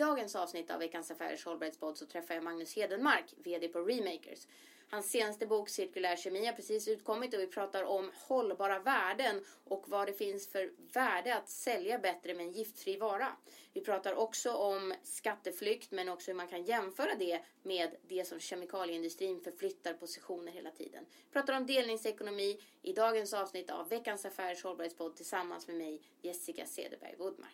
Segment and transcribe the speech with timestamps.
[0.00, 4.46] dagens avsnitt av Veckans Affärers hållbarhetspodd så träffar jag Magnus Hedenmark, VD på Remakers.
[4.90, 9.84] Hans senaste bok Cirkulär kemi har precis utkommit och vi pratar om hållbara värden och
[9.88, 13.28] vad det finns för värde att sälja bättre med en giftfri vara.
[13.72, 18.40] Vi pratar också om skatteflykt men också hur man kan jämföra det med det som
[18.40, 21.04] kemikalieindustrin förflyttar positioner hela tiden.
[21.26, 26.66] Vi pratar om delningsekonomi i dagens avsnitt av Veckans Affärers hållbarhetspodd tillsammans med mig Jessica
[26.66, 27.50] Cederberg Woodmar.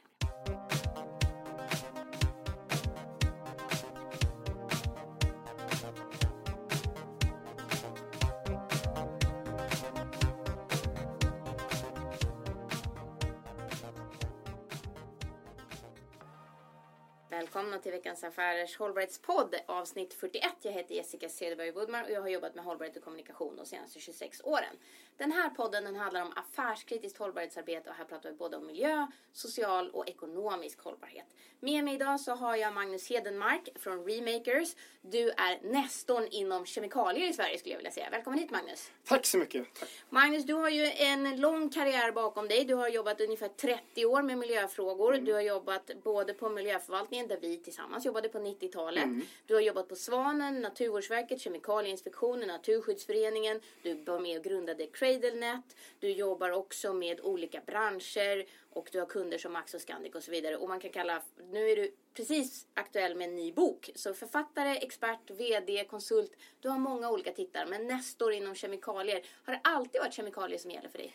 [17.36, 20.44] Välkomna till veckans Affärers hållbarhetspodd avsnitt 41.
[20.62, 24.00] Jag heter Jessica Cederberg Woodmar och jag har jobbat med hållbarhet och kommunikation de senaste
[24.00, 24.76] 26 åren.
[25.16, 29.06] Den här podden den handlar om affärskritiskt hållbarhetsarbete och här pratar vi både om miljö,
[29.32, 31.26] social och ekonomisk hållbarhet.
[31.60, 34.76] Med mig idag så har jag Magnus Hedenmark från Remakers.
[35.00, 38.10] Du är nestorn inom kemikalier i Sverige skulle jag vilja säga.
[38.10, 38.90] Välkommen hit Magnus.
[39.04, 39.74] Tack så mycket.
[39.74, 39.88] Tack.
[40.10, 42.64] Magnus, du har ju en lång karriär bakom dig.
[42.64, 45.14] Du har jobbat ungefär 30 år med miljöfrågor.
[45.14, 45.24] Mm.
[45.24, 49.04] Du har jobbat både på miljöförvaltningen där vi tillsammans jobbade på 90-talet.
[49.04, 49.26] Mm.
[49.46, 53.60] Du har jobbat på Svanen, Naturvårdsverket, Kemikalieinspektionen, Naturskyddsföreningen.
[53.82, 55.76] Du var med och grundade CradleNet.
[56.00, 60.22] Du jobbar också med olika branscher och du har kunder som Max och Scandic och
[60.22, 60.56] så vidare.
[60.56, 63.90] Och man kan kalla, nu är du precis aktuell med en ny bok.
[63.94, 66.32] Så författare, expert, VD, konsult.
[66.60, 67.66] Du har många olika titlar.
[67.66, 69.22] Men Nestor inom kemikalier.
[69.44, 71.14] Har det alltid varit kemikalier som gäller för dig?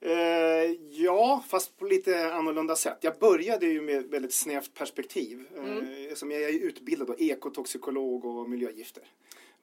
[0.00, 2.98] Eh, ja, fast på lite annorlunda sätt.
[3.00, 5.46] Jag började ju med väldigt snävt perspektiv.
[5.56, 6.08] Eh, mm.
[6.08, 9.02] Eh, som jag är utbildad då, ekotoxikolog och miljögifter.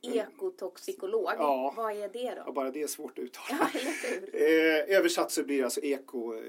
[0.02, 2.44] Ekotoxikolog, ja, vad är det då?
[2.46, 3.70] Ja, bara det är svårt att uttala.
[3.74, 3.80] Ja,
[4.40, 6.42] eh, översatt så blir det alltså eko eh,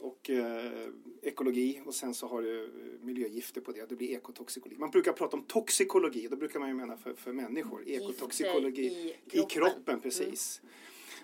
[0.00, 0.88] och eh,
[1.22, 2.70] ekologi och sen så har du
[3.00, 3.88] miljögifter på det.
[3.88, 4.78] Det blir ekotoxikologi.
[4.78, 7.88] Man brukar prata om toxikologi, då brukar man ju mena för, för människor.
[7.88, 10.60] Ekotoxikologi i kroppen, i kroppen precis.
[10.62, 10.74] Mm.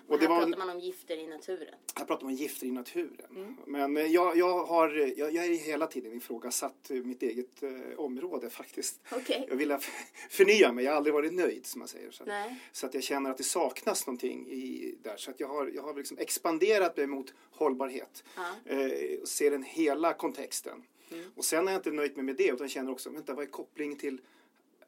[0.09, 1.75] Och här var, pratar man om gifter i naturen.
[1.95, 3.27] Här pratar man om gifter i naturen.
[3.35, 3.55] Mm.
[3.65, 8.49] Men eh, jag, jag, har, jag, jag är hela tiden ifrågasatt mitt eget eh, område
[8.49, 9.01] faktiskt.
[9.11, 9.45] Okay.
[9.47, 9.77] Jag vill
[10.29, 12.11] förnya mig, jag har aldrig varit nöjd som man säger.
[12.11, 12.23] Så,
[12.71, 15.17] så att jag känner att det saknas någonting i, där.
[15.17, 18.23] Så att jag har, jag har liksom expanderat mig mot hållbarhet.
[18.35, 18.71] Ah.
[18.71, 20.83] Eh, ser den hela kontexten.
[21.11, 21.31] Mm.
[21.35, 23.97] Och sen är jag inte nöjd med det utan känner också, vänta vad är kopplingen
[23.97, 24.21] till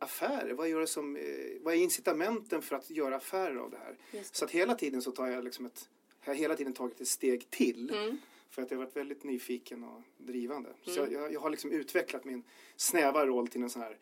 [0.01, 0.53] affärer?
[0.53, 1.23] Vad, gör det som, eh,
[1.61, 3.97] vad är incitamenten för att göra affärer av det här?
[4.11, 4.35] Det.
[4.35, 5.89] Så att hela tiden så tar jag liksom ett,
[6.23, 7.89] jag har hela tiden tagit ett steg till.
[7.89, 8.17] Mm.
[8.49, 10.69] För att jag har varit väldigt nyfiken och drivande.
[10.69, 10.95] Mm.
[10.95, 12.43] Så jag, jag, har liksom utvecklat min
[12.75, 13.97] snäva roll till en sån här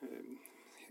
[0.00, 0.08] eh,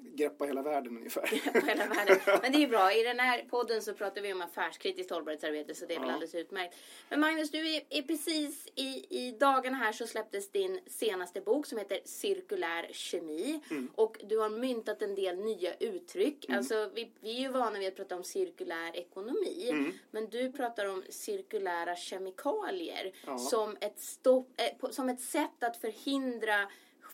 [0.03, 1.27] greppa hela världen ungefär.
[1.67, 2.17] hela världen.
[2.41, 2.93] Men det är ju bra.
[2.93, 6.01] I den här podden så pratar vi om affärskritiskt hållbarhetsarbete så det är ja.
[6.01, 6.75] väl alldeles utmärkt.
[7.09, 11.65] Men Magnus, du är, är, precis i, i dagarna här så släpptes din senaste bok
[11.65, 13.59] som heter Cirkulär kemi.
[13.69, 13.91] Mm.
[13.95, 16.45] Och du har myntat en del nya uttryck.
[16.45, 16.57] Mm.
[16.57, 19.67] Alltså vi, vi är ju vana vid att prata om cirkulär ekonomi.
[19.69, 19.91] Mm.
[20.11, 23.37] Men du pratar om cirkulära kemikalier ja.
[23.37, 26.67] som, ett stopp, eh, som ett sätt att förhindra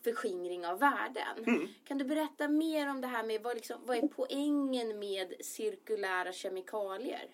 [0.07, 1.43] förskingring av värden.
[1.47, 1.67] Mm.
[1.83, 6.33] Kan du berätta mer om det här med vad, liksom, vad är poängen med cirkulära
[6.33, 7.29] kemikalier?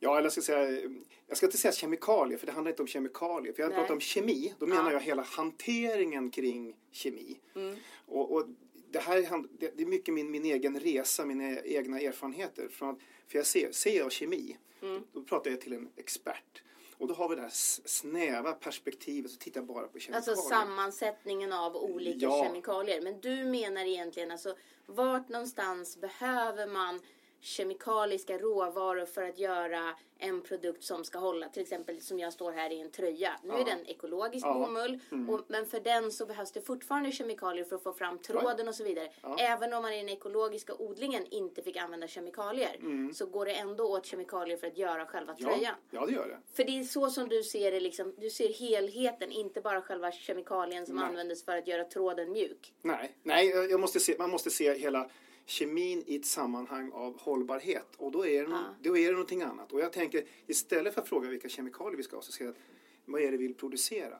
[0.00, 0.90] Ja, eller jag ska säga,
[1.26, 3.52] jag ska inte säga kemikalier, för det handlar inte om kemikalier.
[3.52, 4.92] För jag pratar om kemi, då menar ja.
[4.92, 7.40] jag hela hanteringen kring kemi.
[7.54, 7.76] Mm.
[8.06, 8.46] Och, och,
[8.90, 12.68] det här det är mycket min, min egen resa, mina egna erfarenheter.
[12.68, 15.02] Från, för jag ser, ser jag kemi, mm.
[15.12, 16.62] då pratar jag till en expert.
[16.98, 17.50] Och då har vi det här
[17.88, 20.16] snäva perspektivet så tittar bara på kemikalier.
[20.16, 22.44] Alltså sammansättningen av olika ja.
[22.44, 23.00] kemikalier.
[23.00, 24.54] Men du menar egentligen alltså
[24.86, 27.00] vart någonstans behöver man
[27.46, 31.48] kemikaliska råvaror för att göra en produkt som ska hålla.
[31.48, 33.30] Till exempel som jag står här i en tröja.
[33.42, 33.60] Nu ja.
[33.60, 34.54] är den ekologisk ja.
[34.54, 34.98] bomull.
[35.12, 35.30] Mm.
[35.30, 38.74] Och, men för den så behövs det fortfarande kemikalier för att få fram tråden och
[38.74, 39.10] så vidare.
[39.22, 39.36] Ja.
[39.38, 42.76] Även om man i den ekologiska odlingen inte fick använda kemikalier.
[42.80, 43.14] Mm.
[43.14, 45.74] Så går det ändå åt kemikalier för att göra själva tröjan.
[45.90, 46.38] Ja, det gör det.
[46.56, 48.14] För det är så som du ser det liksom.
[48.18, 51.04] Du ser helheten, inte bara själva kemikalien som Nej.
[51.04, 52.74] användes för att göra tråden mjuk.
[52.82, 55.10] Nej, Nej jag måste se, man måste se hela
[55.46, 58.74] kemin i ett sammanhang av hållbarhet och då är, det no ja.
[58.82, 59.72] då är det någonting annat.
[59.72, 62.56] Och jag tänker istället för att fråga vilka kemikalier vi ska ha så säger jag
[63.04, 64.18] vad är det vi vill producera?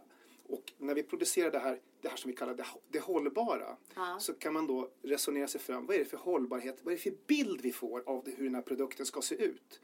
[0.49, 4.19] Och när vi producerar det här, det här som vi kallar det, det hållbara ja.
[4.21, 5.87] så kan man då resonera sig fram.
[5.87, 6.79] Vad är det för hållbarhet?
[6.83, 9.35] Vad är det för bild vi får av det, hur den här produkten ska se
[9.35, 9.81] ut?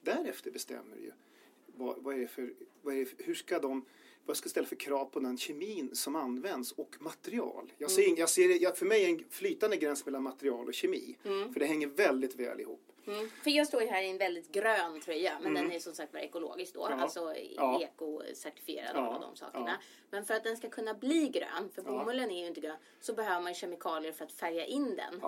[0.00, 1.12] Därefter bestämmer ju
[1.66, 3.84] vad, vad är det för, vad är det hur ska de
[4.28, 7.72] vad jag ska ställa för krav på den kemin som används och material.
[7.78, 8.16] Jag ser, mm.
[8.16, 11.16] jag ser, jag, för mig är en flytande gräns mellan material och kemi.
[11.24, 11.52] Mm.
[11.52, 12.92] För det hänger väldigt väl ihop.
[13.06, 13.30] Mm.
[13.42, 15.62] För jag står ju här i en väldigt grön tröja, men mm.
[15.62, 16.86] den är som sagt var ekologisk då.
[16.90, 16.94] Ja.
[16.94, 17.82] Alltså ja.
[17.82, 19.16] ekocertifierad ja.
[19.16, 19.70] och de sakerna.
[19.70, 19.84] Ja.
[20.10, 23.12] Men för att den ska kunna bli grön, för bomullen är ju inte grön, så
[23.12, 25.22] behöver man kemikalier för att färga in den.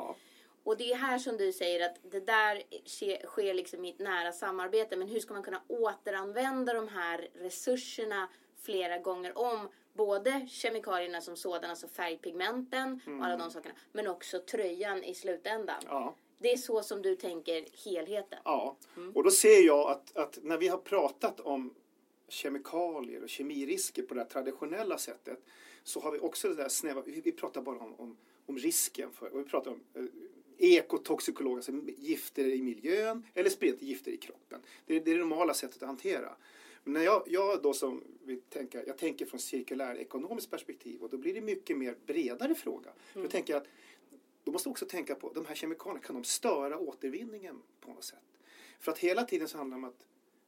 [0.64, 2.62] Och det är här som du säger att det där
[3.26, 4.96] sker liksom i ett nära samarbete.
[4.96, 8.28] Men hur ska man kunna återanvända de här resurserna
[8.62, 9.68] flera gånger om?
[9.92, 13.20] Både kemikalierna som sådana, alltså färgpigmenten mm.
[13.20, 13.74] och alla de sakerna.
[13.92, 15.82] Men också tröjan i slutändan.
[15.86, 16.14] Ja.
[16.38, 18.38] Det är så som du tänker helheten?
[18.44, 19.12] Ja, mm.
[19.16, 21.74] och då ser jag att, att när vi har pratat om
[22.28, 25.38] kemikalier och kemirisker på det traditionella sättet
[25.82, 28.16] så har vi också det där snäva, vi, pratar bara om, om,
[28.46, 30.04] om risken för, och vi pratar om eh,
[30.58, 34.60] ekotoxikolog, alltså gifter i miljön eller spridning gifter i kroppen.
[34.86, 36.36] Det är det normala sättet att hantera.
[36.84, 41.10] Men när jag, jag då som vill tänka, jag tänker från cirkulär ekonomiskt perspektiv och
[41.10, 42.90] då blir det mycket mer bredare fråga.
[43.12, 43.24] Mm.
[43.24, 43.68] Då tänker jag att
[44.44, 48.18] då måste också tänka på de här kemikalierna, kan de störa återvinningen på något sätt?
[48.80, 50.06] För att hela tiden så handlar det om att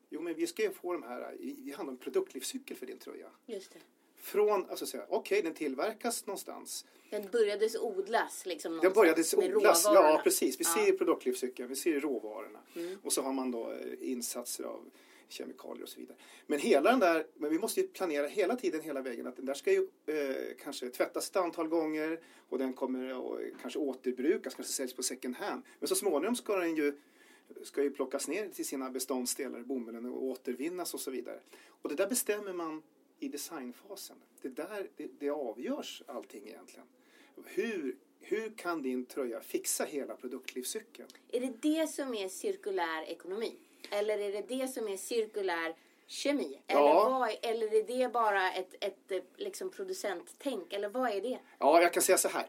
[0.08, 3.31] jo men vi ska ju få de här, det handlar om produktlivscykel för din tröja.
[3.46, 3.78] Just det.
[4.17, 6.87] Från, alltså säga, okej okay, den tillverkas någonstans.
[7.11, 10.61] Den började odlas liksom Den började odlas, ja precis.
[10.61, 10.75] Vi ja.
[10.75, 12.58] ser produktlivscykeln, vi ser råvarorna.
[12.76, 12.99] Mm.
[13.02, 14.90] Och så har man då eh, insatser av
[15.32, 16.17] kemikalier och så vidare.
[16.46, 19.46] Men hela den där, men vi måste ju planera hela tiden hela vägen att den
[19.46, 24.55] där ska ju eh, kanske tvättas ett antal gånger och den kommer att kanske återbrukas,
[24.55, 25.62] kanske säljs på second hand.
[25.79, 26.93] Men så småningom ska den ju
[27.62, 31.40] ska ju plockas ner till sina beståndsdelar, bomullen, och återvinnas och så vidare.
[31.67, 32.82] Och det där bestämmer man
[33.20, 34.17] i designfasen.
[34.43, 36.87] Det där det, det avgörs allting egentligen.
[37.44, 41.08] Hur, hur kan din tröja fixa hela produktlivscykeln?
[41.28, 43.56] Är det det som är cirkulär ekonomi?
[43.90, 45.75] Eller är det det som är cirkulär
[46.06, 46.58] kemi?
[46.67, 47.08] Eller, ja.
[47.08, 50.73] vad, eller är det bara ett, ett liksom producenttänk?
[50.73, 51.38] Eller vad är det?
[51.58, 52.46] Ja, jag kan säga så här.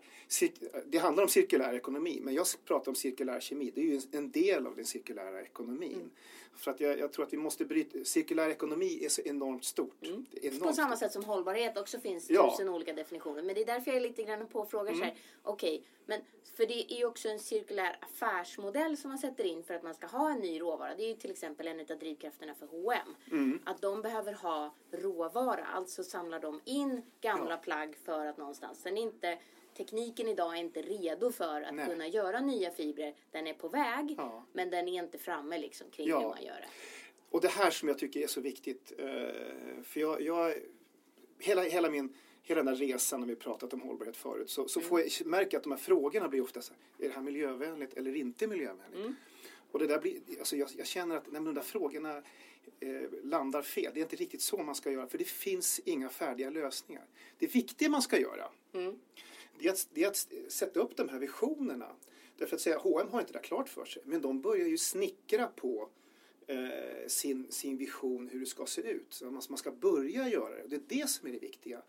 [0.85, 3.71] Det handlar om cirkulär ekonomi, men jag pratar om cirkulär kemi.
[3.75, 5.93] Det är ju en del av den cirkulära ekonomin.
[5.93, 6.11] Mm.
[6.55, 8.03] För att jag, jag, tror att vi måste bryta...
[8.03, 10.05] Cirkulär ekonomi är så enormt stort.
[10.05, 10.25] Mm.
[10.41, 12.51] Enormt på samma sätt som hållbarhet också finns ja.
[12.51, 13.43] tusen olika definitioner.
[13.43, 14.97] Men det är därför jag är lite grann på och frågar mm.
[14.99, 15.15] så här.
[15.43, 16.21] Okej, okay, men
[16.55, 19.93] för det är ju också en cirkulär affärsmodell som man sätter in för att man
[19.93, 20.95] ska ha en ny råvara.
[20.95, 23.15] Det är ju till exempel en av drivkrafterna för H&M.
[23.31, 23.59] Mm.
[23.65, 25.65] Att de behöver ha råvara.
[25.65, 27.57] Alltså samlar de in gamla ja.
[27.57, 28.81] plagg för att någonstans.
[28.81, 29.37] Sen inte
[29.75, 31.87] tekniken idag är inte redo för att Nej.
[31.87, 33.15] kunna göra nya fibrer.
[33.31, 34.45] Den är på väg, ja.
[34.53, 36.19] men den är inte framme liksom kring ja.
[36.19, 36.67] hur man gör det.
[37.29, 39.07] Och det här som jag tycker är så viktigt, eh,
[39.83, 40.53] för jag, jag
[41.39, 44.79] hela, hela min hela den där resan när vi pratat om hållbarhet förut så, så
[44.79, 44.89] mm.
[44.89, 47.93] får jag märka att de här frågorna blir ofta så här, är det här miljövänligt
[47.93, 48.95] eller inte miljövänligt?
[48.95, 49.15] Mm.
[49.71, 52.17] Och det där blir, alltså jag, jag känner att de där frågorna
[52.79, 53.91] eh, landar fel.
[53.93, 57.05] Det är inte riktigt så man ska göra för det finns inga färdiga lösningar.
[57.39, 58.99] Det viktiga man ska göra mm
[59.59, 61.95] det är, att, det är att sätta upp de här visionerna.
[62.37, 65.47] Därför att säga H&M har inte det klart för sig, men de börjar ju snickra
[65.47, 65.89] på
[66.47, 69.07] eh, sin, sin vision hur det ska se ut.
[69.09, 70.67] Så man, ska börja göra det.
[70.67, 71.81] Det är det som är det viktiga.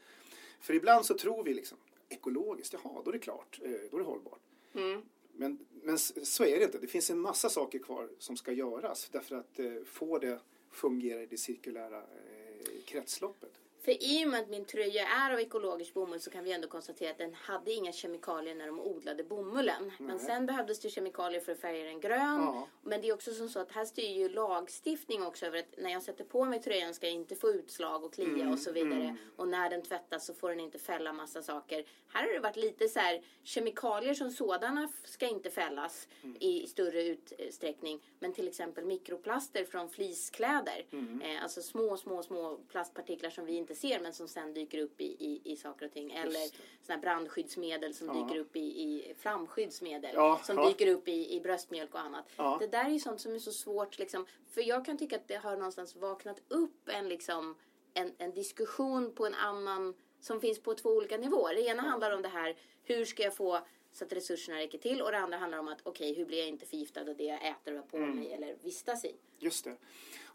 [0.60, 1.78] För ibland så tror vi liksom
[2.08, 4.40] ekologiskt, jaha, då är det klart, eh, då är det hållbart.
[4.74, 5.02] Mm.
[5.32, 6.78] Men, men så är det inte.
[6.78, 10.40] Det finns en massa saker kvar som ska göras därför att eh, få det
[10.70, 13.60] fungera i det cirkulära eh, kretsloppet.
[13.84, 16.68] För i och med att min tröja är av ekologisk bomull så kan vi ändå
[16.68, 19.82] konstatera att den hade inga kemikalier när de odlade bomullen.
[19.86, 19.94] Nej.
[19.98, 22.40] Men sen behövdes det kemikalier för att färga den grön.
[22.40, 22.68] Ja.
[22.82, 25.90] Men det är också som så att här styr ju lagstiftning också över att när
[25.90, 28.52] jag sätter på mig tröjan ska jag inte få utslag och klia mm.
[28.52, 29.02] och så vidare.
[29.02, 29.16] Mm.
[29.36, 31.84] Och när den tvättas så får den inte fälla massa saker.
[32.08, 36.36] Här har det varit lite så här, kemikalier som sådana ska inte fällas mm.
[36.40, 38.02] i större utsträckning.
[38.18, 40.86] Men till exempel mikroplaster från fliskläder.
[40.90, 41.20] Mm.
[41.20, 45.00] Eh, alltså små, små, små plastpartiklar som vi inte ser men som sen dyker upp
[45.00, 46.12] i, i, i saker och ting.
[46.12, 46.40] Eller
[46.86, 48.14] såna brandskyddsmedel som ja.
[48.14, 50.10] dyker upp i, i flamskyddsmedel.
[50.14, 50.68] Ja, som ja.
[50.68, 52.24] dyker upp i, i bröstmjölk och annat.
[52.60, 54.26] Det där är ju sånt som är så svårt liksom.
[54.46, 57.56] För jag kan tycka att det har någonstans vaknat upp en liksom
[57.94, 61.54] en, en diskussion på en annan som finns på två olika nivåer.
[61.54, 63.60] Det ena handlar om det här, hur ska jag få
[63.92, 66.38] så att resurserna räcker till och det andra handlar om att okej, okay, hur blir
[66.38, 68.16] jag inte förgiftad av det jag äter och på mm.
[68.16, 69.16] mig eller vistas i?
[69.38, 69.76] Just det.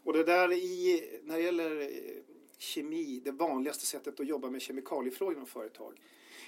[0.04, 2.22] Och det där i, när det gäller eh,
[2.62, 6.00] kemi, det vanligaste sättet att jobba med kemikaliefrågor inom företag,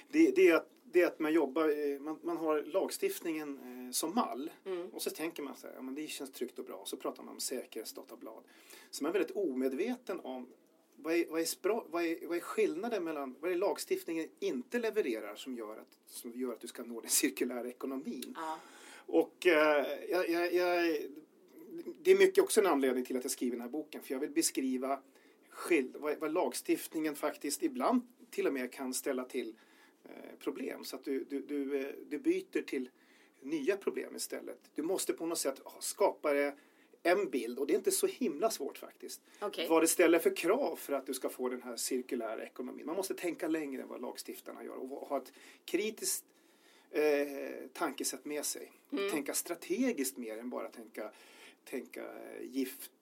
[0.07, 3.91] det, det, är att, det är att man jobbar, eh, man, man har lagstiftningen eh,
[3.91, 4.89] som mall mm.
[4.89, 7.23] och så tänker man så här, ja, men det känns tryggt och bra, så pratar
[7.23, 8.43] man om säkerhetsdatablad.
[8.91, 10.47] Så man är väldigt omedveten om
[10.95, 14.79] vad är, vad, är spra, vad, är, vad är skillnaden mellan, vad är lagstiftningen inte
[14.79, 18.35] levererar som gör att, som gör att du ska nå den cirkulära ekonomin?
[18.35, 18.59] Ja.
[18.95, 20.97] Och eh, jag, jag, jag,
[22.01, 24.19] det är mycket också en anledning till att jag skriver den här boken, för jag
[24.19, 24.99] vill beskriva
[25.53, 29.55] skild, vad, vad lagstiftningen faktiskt ibland till och med kan ställa till
[30.03, 30.85] eh, problem.
[30.85, 32.89] Så att du, du, du, eh, du byter till
[33.41, 34.59] nya problem istället.
[34.75, 36.53] Du måste på något sätt skapa
[37.03, 39.21] en bild och det är inte så himla svårt faktiskt.
[39.41, 39.67] Okay.
[39.67, 42.85] Vad det ställer för krav för att du ska få den här cirkulära ekonomin.
[42.85, 45.33] Man måste tänka längre än vad lagstiftarna gör och ha ett
[45.65, 46.25] kritiskt
[46.91, 48.71] eh, tankesätt med sig.
[48.91, 49.11] Mm.
[49.11, 51.11] Tänka strategiskt mer än bara tänka,
[51.63, 52.41] tänka eh,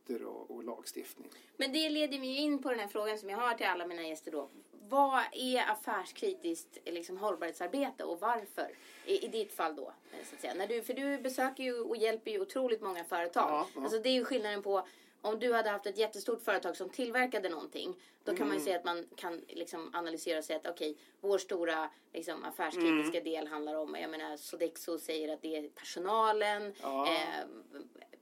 [0.01, 1.29] gifter och, och, lagstiftning.
[1.57, 4.01] Men det leder mig in på den här frågan som jag har till alla mina
[4.01, 4.49] gäster då.
[4.89, 8.75] Vad är affärskritiskt liksom, hållbarhetsarbete och varför?
[9.05, 10.53] I, I ditt fall då, eh, så att säga.
[10.53, 13.49] När du, för du besöker ju och hjälper ju otroligt många företag.
[13.49, 13.81] Ja, ja.
[13.81, 14.87] Alltså det är ju skillnaden på
[15.23, 17.95] om du hade haft ett jättestort företag som tillverkade någonting.
[18.23, 18.47] Då kan mm.
[18.47, 18.65] man ju mm.
[18.65, 23.19] säga att man kan liksom analysera och säga att okej, okay, vår stora liksom, affärskritiska
[23.19, 23.23] mm.
[23.23, 26.73] del handlar om, jag menar Sodexo säger att det är personalen.
[26.81, 27.07] Ja.
[27.07, 27.45] Eh,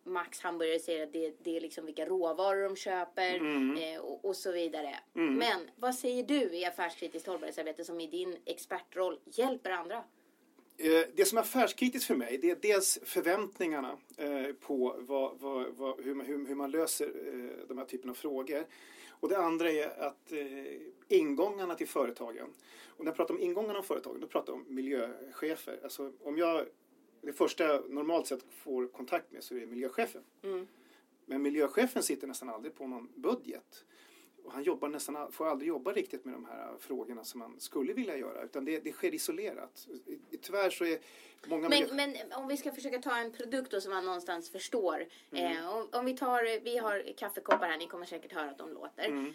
[0.10, 3.78] Max Hamburgare säger att det, det är liksom vilka råvaror de köper mm.
[3.78, 4.96] eh, och, och, så vidare.
[5.16, 5.36] Mm.
[5.36, 10.04] Men vad säger du i affärskritiskt hållbarhetsarbete som i din expertroll hjälper andra?
[10.78, 15.68] Eh, det som är affärskritiskt för mig det är dels förväntningarna eh, på vad, vad,
[15.78, 18.66] vad, hur, man, hur, man löser eh, de här typen av frågor.
[19.10, 20.34] Och det andra är att
[21.08, 22.48] ingångarna till företagen.
[23.00, 25.80] Och när jag pratar om ingångarna av företagen då pratar jag om miljöchefer.
[25.84, 26.66] Alltså om jag,
[27.22, 30.22] det första jag normalt sett får kontakt med så är det miljöchefen.
[30.44, 30.68] Mm.
[31.26, 33.86] Men miljöchefen sitter nästan aldrig på någon budget.
[34.50, 37.94] Och han jobbar nästan, får aldrig jobba riktigt med de här frågorna som man skulle
[37.94, 38.44] vilja göra.
[38.44, 39.88] Utan det, det sker isolerat.
[40.42, 41.00] Tyvärr så är
[41.48, 41.70] många...
[41.70, 45.06] Men, men om vi ska försöka ta en produkt då som man någonstans förstår.
[45.32, 45.58] Mm.
[45.58, 48.74] Eh, om, om, vi tar, vi har kaffekoppar här, ni kommer säkert höra att de
[48.74, 49.06] låter.
[49.06, 49.34] Mm.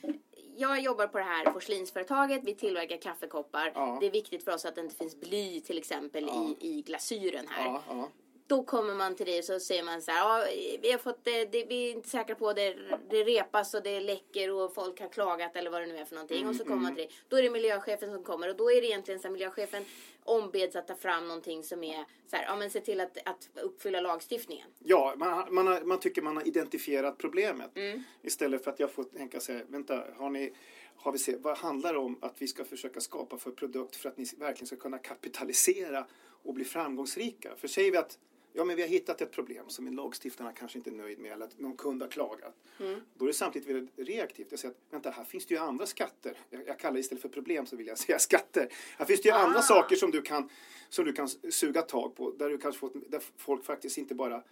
[0.57, 3.73] Jag jobbar på det här porslinsföretaget, vi tillverkar kaffekoppar.
[3.75, 3.97] Ja.
[4.01, 6.55] Det är viktigt för oss att det inte finns bly till exempel ja.
[6.61, 7.81] i, i glasyren här.
[7.89, 8.09] Ja,
[8.47, 10.49] då kommer man till dig och så säger man så här,
[10.83, 12.77] vi har fått det, det, vi är inte säkra på det,
[13.11, 16.15] det repas och det läcker och folk har klagat eller vad det nu är för
[16.15, 16.39] någonting.
[16.39, 16.97] Mm, och så kommer man mm.
[16.97, 17.17] till dig.
[17.29, 19.85] Då är det miljöchefen som kommer och då är det egentligen så här, miljöchefen
[20.25, 23.49] ombeds att ta fram någonting som är så här, ja men se till att, att
[23.55, 24.69] uppfylla lagstiftningen.
[24.79, 27.77] Ja, man, man, har, man tycker man har identifierat problemet.
[27.77, 28.03] Mm.
[28.23, 30.53] Istället för att jag får tänka så här, vänta, har ni
[30.97, 34.09] har vi se, vad handlar det om att vi ska försöka skapa för produkt för
[34.09, 36.07] att ni verkligen ska kunna kapitalisera
[36.43, 37.57] och bli framgångsrika?
[37.57, 38.19] För säger vi att
[38.57, 41.45] ja men vi har hittat ett problem som lagstiftarna kanske inte är nöjd med eller
[41.45, 42.55] att någon kund har klagat.
[42.81, 43.01] Mm.
[43.15, 44.47] Då är det samtidigt väldigt reaktivt.
[44.51, 46.37] Jag säger att vänta, här finns det ju andra skatter.
[46.51, 48.69] Jag, jag kallar istället för problem så vill jag säga skatter.
[48.99, 49.39] Här finns det ju ah.
[49.39, 50.49] andra saker som du, kan,
[50.89, 52.31] som du kan suga tag på.
[52.31, 54.43] Där, du kanske får, där folk faktiskt inte bara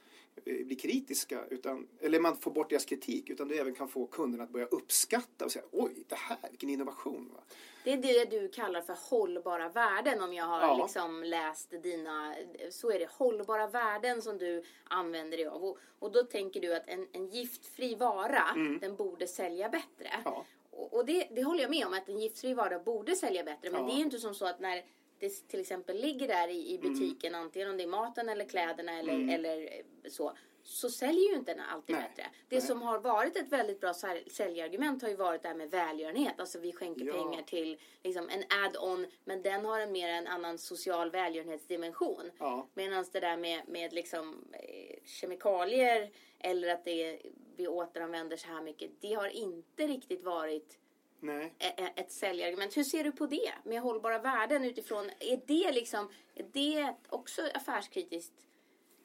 [0.44, 4.44] bli kritiska, utan, eller man får bort deras kritik, utan du även kan få kunderna
[4.44, 7.30] att börja uppskatta och säga oj, det här, vilken innovation.
[7.34, 7.40] Va?
[7.84, 10.82] Det är det du kallar för hållbara värden om jag har ja.
[10.82, 12.34] liksom läst dina,
[12.70, 15.64] så är det hållbara värden som du använder dig av.
[15.64, 18.78] Och, och då tänker du att en, en giftfri vara, mm.
[18.78, 20.10] den borde sälja bättre.
[20.24, 20.44] Ja.
[20.70, 23.70] Och, och det, det håller jag med om, att en giftfri vara borde sälja bättre,
[23.70, 23.86] men ja.
[23.86, 24.84] det är inte som så att när
[25.22, 26.92] det till exempel ligger där i, i mm.
[26.92, 27.44] butiken, mm.
[27.44, 29.28] antingen om det är maten eller kläderna eller, mm.
[29.28, 32.08] eller så, så säljer ju inte den alltid Nej.
[32.08, 32.30] bättre.
[32.48, 32.66] Det Nej.
[32.66, 33.94] som har varit ett väldigt bra
[34.30, 36.40] säljargument har ju varit det här med välgörenhet.
[36.40, 37.12] Alltså vi skänker ja.
[37.12, 42.30] pengar till liksom, en add-on men den har en mer en annan social välgörenhetsdimension.
[42.38, 42.68] Ja.
[42.74, 47.22] Medan det där med, med liksom, eh, kemikalier eller att det,
[47.56, 50.78] vi återanvänder så här mycket, det har inte riktigt varit
[51.22, 51.54] Nej.
[51.96, 52.76] ett säljargument.
[52.76, 57.42] Hur ser du på det med hållbara värden utifrån, är det liksom, är det också
[57.54, 58.32] affärskritiskt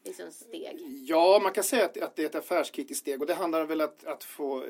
[0.03, 0.79] liksom steg?
[1.07, 3.81] Ja, man kan säga att, att det är ett affärskritiskt steg och det handlar väl
[3.81, 4.63] att, att få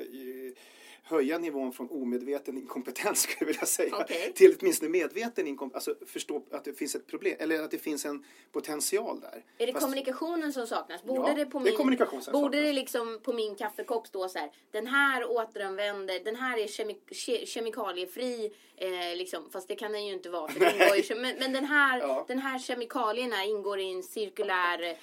[1.02, 4.32] höja nivån från omedveten inkompetens skulle jag vilja säga okay.
[4.32, 5.88] till åtminstone medveten inkompetens.
[5.88, 9.44] Alltså förstå att det finns ett problem eller att det finns en potential där.
[9.58, 11.02] Är det Fast, kommunikationen som saknas?
[11.02, 12.68] Borde ja, det på min, det kommunikation som Borde saknas.
[12.68, 16.94] det liksom på min kaffekopp stå så här den här återanvänder, den här är kemi,
[17.10, 21.36] ke, kemikaliefri eh, liksom, fast det kan den ju inte vara för det ju, men,
[21.38, 22.24] men den här, ja.
[22.28, 24.98] den här kemikalierna ingår i en cirkulär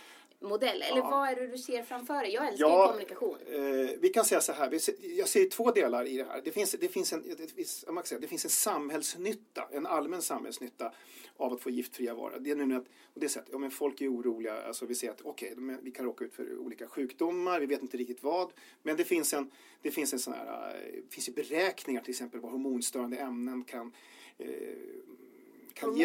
[0.45, 0.81] modell?
[0.81, 1.09] Eller ja.
[1.09, 2.33] vad är det du ser framför dig?
[2.33, 3.37] Jag älskar ja, kommunikation.
[3.51, 4.79] Eh, vi kan säga så här,
[5.17, 6.41] jag ser två delar i det här.
[6.43, 10.91] Det finns, det finns, en, det finns, säga, det finns en samhällsnytta, en allmän samhällsnytta
[11.37, 12.37] av att få giftfria varor.
[12.39, 14.85] Det är nu att, och det är så att, ja, men folk är oroliga, alltså
[14.85, 17.97] vi ser att okej, okay, vi kan råka ut för olika sjukdomar, vi vet inte
[17.97, 18.51] riktigt vad.
[18.83, 22.11] Men det finns en, det finns en sån här, det eh, finns ju beräkningar till
[22.11, 23.93] exempel vad hormonstörande ämnen kan
[24.37, 24.47] eh,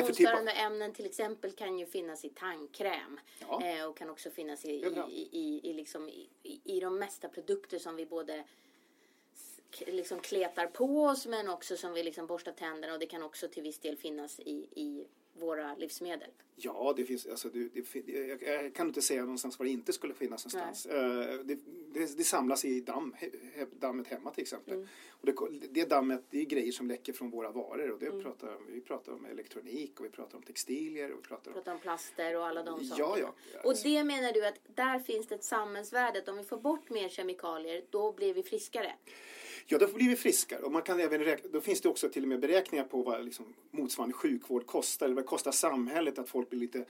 [0.06, 0.48] för typ av...
[0.48, 3.20] ämnen till exempel kan ju finnas i tandkräm.
[3.40, 3.66] Ja.
[3.66, 6.28] Eh, och kan också finnas i, i, i, i, liksom, i,
[6.64, 8.44] i de mesta produkter som vi både
[9.78, 13.48] liksom kletar på oss men också som vi liksom borstar tänderna och det kan också
[13.48, 15.06] till viss del finnas i, i
[15.40, 16.30] våra livsmedel?
[16.56, 19.92] Ja, det finns, alltså, det, det, jag, jag kan inte säga någonstans var det inte
[19.92, 20.86] skulle finnas någonstans.
[20.86, 20.92] Uh,
[21.44, 21.58] det,
[21.92, 23.30] det, det, samlas i damm, he,
[23.78, 24.74] dammet hemma till exempel.
[24.74, 24.88] Mm.
[25.10, 28.22] Och det, det dammet det är grejer som läcker från våra varor och det mm.
[28.22, 31.12] pratar, vi pratar om elektronik och vi pratar om textilier.
[31.12, 33.08] Och vi pratar om, pratar om plaster och alla de sakerna.
[33.08, 33.18] Ja,
[33.52, 33.60] ja.
[33.60, 36.22] Och alltså- det menar du att där finns det ett samhällsvärde.
[36.30, 38.94] Om vi får bort mer kemikalier, då blir vi friskare?
[39.66, 40.62] Ja, då blir vi friskare.
[40.62, 43.24] Och man kan även räkna, då finns det också till och med beräkningar på vad
[43.24, 45.06] liksom motsvarande sjukvård kostar.
[45.06, 46.84] Eller vad kostar samhället att folk blir lite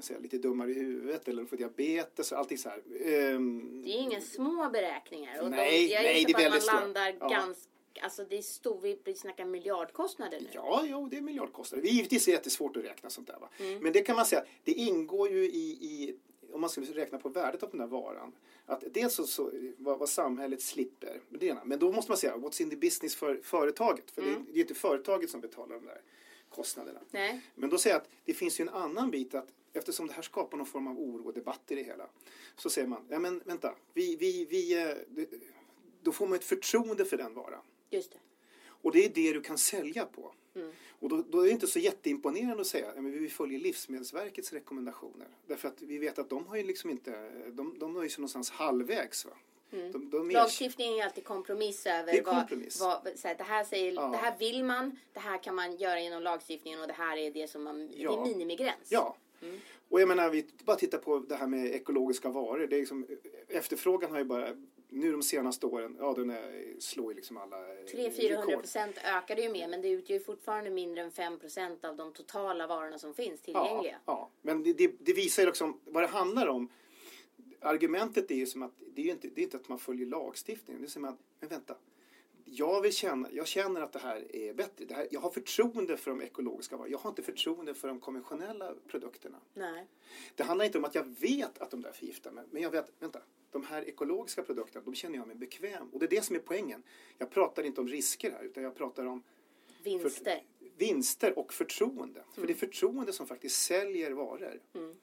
[0.00, 2.78] säga, lite dummare i huvudet eller får diabetes och allting så här.
[3.34, 5.42] Um, det är inga små beräkningar.
[5.42, 7.28] Och nej, de, jag nej, det är väldigt att man landar ja.
[7.28, 7.70] ganska
[8.02, 10.48] Alltså det är stor, vi snackar miljardkostnader nu.
[10.52, 11.82] Ja, jo, det är miljardkostnader.
[11.82, 13.38] Det är givetvis jättesvårt att räkna sånt där.
[13.40, 13.48] Va?
[13.58, 13.78] Mm.
[13.78, 16.16] Men det kan man säga, det ingår ju i, i
[16.56, 18.32] om man skulle räkna på värdet av den här varan.
[18.66, 21.64] Att dels så, så vad, vad, samhället slipper, det ena.
[21.64, 24.10] men då måste man säga what's in the business för företaget.
[24.10, 24.34] För mm.
[24.34, 26.00] det, det är inte företaget som betalar de där
[26.48, 27.00] kostnaderna.
[27.10, 27.40] Nej.
[27.54, 30.22] Men då säger jag att det finns ju en annan bit att eftersom det här
[30.22, 32.06] skapar någon form av oro och debatt i det hela.
[32.56, 34.96] Så säger man, ja men vänta, vi, vi, vi, eh,
[36.02, 37.62] då får man ett förtroende för den varan.
[37.90, 38.18] Just det.
[38.64, 40.34] Och det är det du kan sälja på.
[40.56, 40.72] Mm.
[40.98, 45.26] Och då, då, är det inte så jätteimponerande att säga att vi följer Livsmedelsverkets rekommendationer.
[45.46, 48.50] Därför att vi vet att de har ju liksom inte, de, de nöjer sig någonstans
[48.50, 49.24] halvvägs.
[49.24, 49.32] Va?
[49.72, 49.92] Mm.
[49.92, 50.34] De, de är...
[50.34, 52.80] Lagstiftningen är alltid kompromiss över det, kompromiss.
[52.80, 54.08] Vad, vad, så här, det, här säger, ja.
[54.08, 57.30] det här vill man, det här kan man göra genom lagstiftningen och det här är
[57.30, 58.10] det som man, ja.
[58.10, 58.88] det är minimigräns.
[58.88, 59.16] Ja.
[59.42, 59.60] Mm.
[59.88, 62.66] Och jag menar, vi bara tittar på det här med ekologiska varor.
[62.66, 63.06] Det är liksom,
[63.48, 64.48] efterfrågan har ju bara
[64.88, 69.52] nu de senaste åren, ja den är, slår ju liksom alla 300-400 procent ökade ju
[69.52, 73.40] mer men det utgör fortfarande mindre än 5 procent av de totala varorna som finns
[73.40, 73.92] tillgängliga.
[73.92, 74.30] Ja, ja.
[74.42, 76.68] men det, det, det visar ju liksom vad det handlar om.
[77.60, 80.82] Argumentet är ju som att det är inte, det är inte att man följer lagstiftningen.
[80.82, 81.76] Det är som att, men vänta,
[82.48, 84.84] jag, vill känna, jag känner att det här är bättre.
[84.84, 86.92] Det här, jag har förtroende för de ekologiska varorna.
[86.92, 89.38] Jag har inte förtroende för de konventionella produkterna.
[89.54, 89.86] Nej.
[90.34, 92.44] Det handlar inte om att jag vet att de där förgiftar mig.
[92.50, 95.88] Men jag vet, vänta, de här ekologiska produkterna, de känner jag mig bekväm.
[95.92, 96.82] Och det är det som är poängen.
[97.18, 99.22] Jag pratar inte om risker här, utan jag pratar om
[99.82, 100.42] vinster, för,
[100.78, 102.20] vinster och förtroende.
[102.20, 102.32] Mm.
[102.34, 104.60] För det är förtroende som faktiskt säljer varor.
[104.74, 104.94] Mm.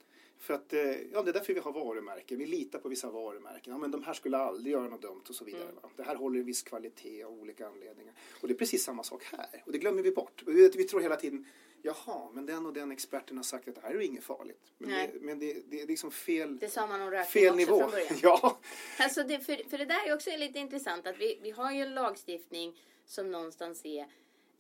[0.44, 2.38] För att, eh, ja, det är därför vi har varumärken.
[2.40, 3.74] Vi litar på vissa varumärken.
[3.74, 5.64] Ja, men de här skulle aldrig göra något dumt och så vidare.
[5.64, 5.76] Mm.
[5.96, 8.14] Det här håller en viss kvalitet av olika anledningar.
[8.42, 9.64] Och det är precis samma sak här.
[9.66, 10.44] Och det glömmer vi bort.
[10.46, 11.46] Vi tror hela tiden,
[11.82, 14.72] jaha, men den och den experten har sagt att det här är inget farligt.
[14.78, 17.58] Men, det, men det, det, är liksom fel, det sa man om rökning fel också
[17.58, 17.80] nivå.
[17.80, 18.08] Från början.
[18.22, 18.60] ja.
[19.00, 21.82] Alltså det, för, för det där är också lite intressant att vi, vi har ju
[21.82, 24.08] en lagstiftning som någonstans är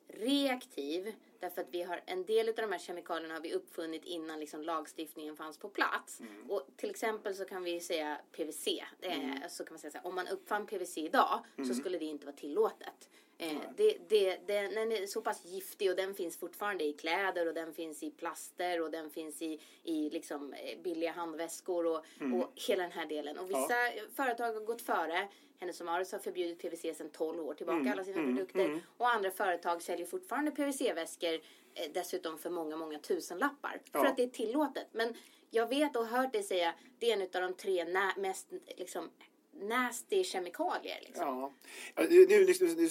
[0.07, 1.13] reaktiv
[1.43, 4.61] Därför att vi har en del av de här kemikalierna har vi uppfunnit innan liksom
[4.61, 6.19] lagstiftningen fanns på plats.
[6.19, 6.51] Mm.
[6.51, 8.67] Och till exempel så kan vi säga PVC.
[9.01, 9.39] Mm.
[9.49, 11.69] så kan man säga så här, om man uppfann PVC idag mm.
[11.69, 13.09] så skulle det inte vara tillåtet.
[13.43, 17.47] Eh, det, det, det, den är så pass giftig och den finns fortfarande i kläder
[17.47, 22.05] och den finns i plaster och den finns i, i liksom eh, billiga handväskor och,
[22.19, 22.41] mm.
[22.41, 23.37] och hela den här delen.
[23.37, 24.03] Och vissa ja.
[24.15, 25.27] företag har gått före.
[25.59, 27.91] Hennes Mauritz har förbjudit PVC sedan 12 år tillbaka, mm.
[27.91, 28.35] alla sina mm.
[28.35, 28.65] produkter.
[28.65, 28.79] Mm.
[28.97, 33.81] Och andra företag säljer fortfarande PVC-väskor eh, dessutom för många, många tusenlappar.
[33.91, 33.99] Ja.
[33.99, 34.87] För att det är tillåtet.
[34.91, 35.13] Men
[35.49, 37.85] jag vet och hört dig säga det är en av de tre
[38.17, 39.09] mest liksom,
[39.61, 40.99] nasty kemikalier.
[41.05, 41.25] Liksom.
[41.25, 41.53] Ja.
[42.09, 42.89] Nu, nu, nu,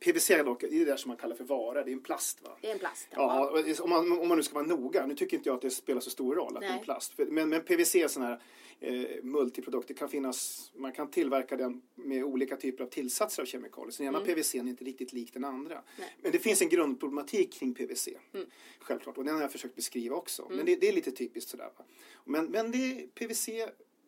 [0.00, 2.42] PVC dock, det är det där som man kallar för vara, det är en plast
[2.42, 2.50] va?
[2.60, 3.08] Det är en plast.
[3.10, 5.06] Ja, ja om, man, om man nu ska vara noga.
[5.06, 6.68] Nu tycker inte jag att det spelar så stor roll att Nej.
[6.68, 7.12] det är en plast.
[7.16, 8.42] Men, men PVC sån här
[8.80, 9.88] eh, multiprodukt.
[9.88, 13.90] Det kan finnas, man kan tillverka den med olika typer av tillsatser av kemikalier.
[13.90, 14.34] Så den ena mm.
[14.34, 15.82] PVC är inte riktigt lik den andra.
[15.98, 16.16] Nej.
[16.22, 18.08] Men det finns en grundproblematik kring PVC.
[18.34, 18.46] Mm.
[18.80, 19.18] Självklart.
[19.18, 20.42] Och den har jag försökt beskriva också.
[20.42, 20.56] Mm.
[20.56, 21.70] Men det, det, är lite typiskt sådär.
[21.78, 21.84] Va?
[22.24, 23.48] Men, men det är PVC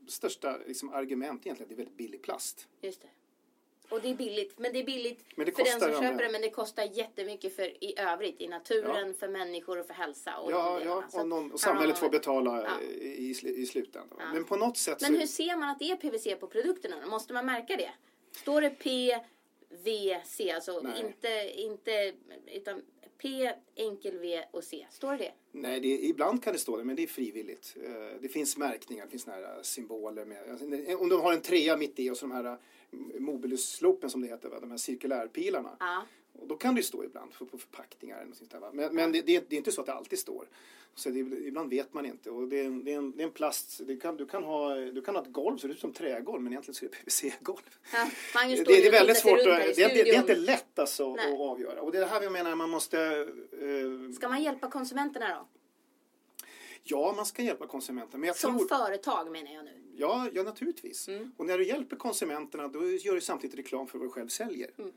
[0.09, 2.69] största liksom, argument egentligen att det är väldigt billig plast.
[2.81, 3.09] Just det.
[3.89, 4.59] Och det är billigt.
[4.59, 7.85] Men det är billigt det för den som köper det men det kostar jättemycket för
[7.85, 8.41] i övrigt.
[8.41, 9.15] I naturen, ja.
[9.19, 10.37] för människor och för hälsa.
[10.39, 12.87] Och ja, ja och, någon, och samhället får betala ja.
[12.87, 14.19] i, i slutändan.
[14.19, 14.33] Ja.
[14.33, 17.07] Men på något sätt Men hur ser man att det är PVC på produkterna?
[17.07, 17.91] Måste man märka det?
[18.33, 21.01] Står det PVC, alltså Nej.
[21.01, 22.13] inte, inte
[22.47, 22.83] utan
[23.23, 24.87] P, enkel V och C.
[24.91, 27.77] Står det Nej, det, ibland kan det stå det, men det är frivilligt.
[27.85, 30.51] Eh, det finns märkningar, det finns några symboler med.
[30.51, 30.67] Alltså,
[30.99, 32.59] om de har en trea mitt i och så de här
[33.19, 34.61] Mobilusslopen som det heter, va?
[34.61, 35.77] de här cirkulärpilarna.
[36.41, 38.21] Och då kan det stå ibland på, på förpackningar.
[38.23, 38.61] Eller sånt där?
[38.73, 40.49] Men, men det, det, det, är inte så att det alltid står.
[40.95, 42.31] Så det, ibland vet man inte.
[42.31, 43.81] Och det, är, en, det är en plast.
[44.03, 46.43] Kan, du, kan ha, du kan ha ett golv, så det ser ut som trägolv,
[46.43, 47.79] men egentligen så är det PVC-golv.
[47.93, 48.09] Ja,
[48.67, 49.39] det, är väldigt svårt.
[49.39, 51.83] Att, det, är inte lätt alltså att avgöra.
[51.83, 53.27] Och det är det här vi menar, man måste...
[53.63, 55.49] Uh, Ska man hjälpa konsumenterna då?
[56.83, 58.19] Ja, man ska hjälpa konsumenterna.
[58.19, 58.69] Men jag Som tror...
[58.69, 59.83] företag menar jag nu.
[59.97, 61.09] Ja, ja naturligtvis.
[61.09, 61.33] Mm.
[61.37, 64.71] Och när du hjälper konsumenterna då gör du samtidigt reklam för vad du själv säljer.
[64.79, 64.93] Mm.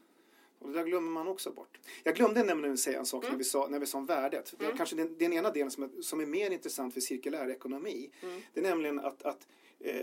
[0.61, 1.79] Och det där glömmer man också bort.
[2.03, 3.31] Jag glömde nämligen säga en sak mm.
[3.31, 4.53] när, vi sa, när vi sa om värdet.
[4.59, 4.77] Mm.
[4.77, 8.09] kanske den, den, ena delen som är, som är mer intressant för cirkulär ekonomi.
[8.21, 8.41] Mm.
[8.53, 9.47] Det är nämligen att, att
[9.79, 9.93] eh,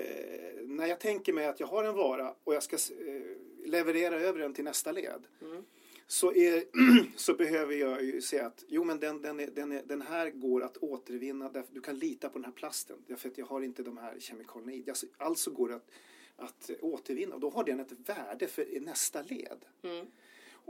[0.63, 3.23] när jag tänker mig att jag har en vara och jag ska eh,
[3.65, 5.23] leverera över den till nästa led.
[5.43, 5.65] Mm.
[6.07, 6.65] Så, är,
[7.17, 10.31] så behöver jag ju säga att jo men den, den, är, den, är, den här
[10.31, 11.49] går att återvinna.
[11.49, 12.97] Därför, du kan lita på den här plasten.
[13.07, 14.85] Därför att jag har inte de här kemikalierna i.
[14.89, 15.91] Alltså, alltså går det att,
[16.37, 17.35] att återvinna.
[17.35, 19.65] Och då har den ett värde för nästa led.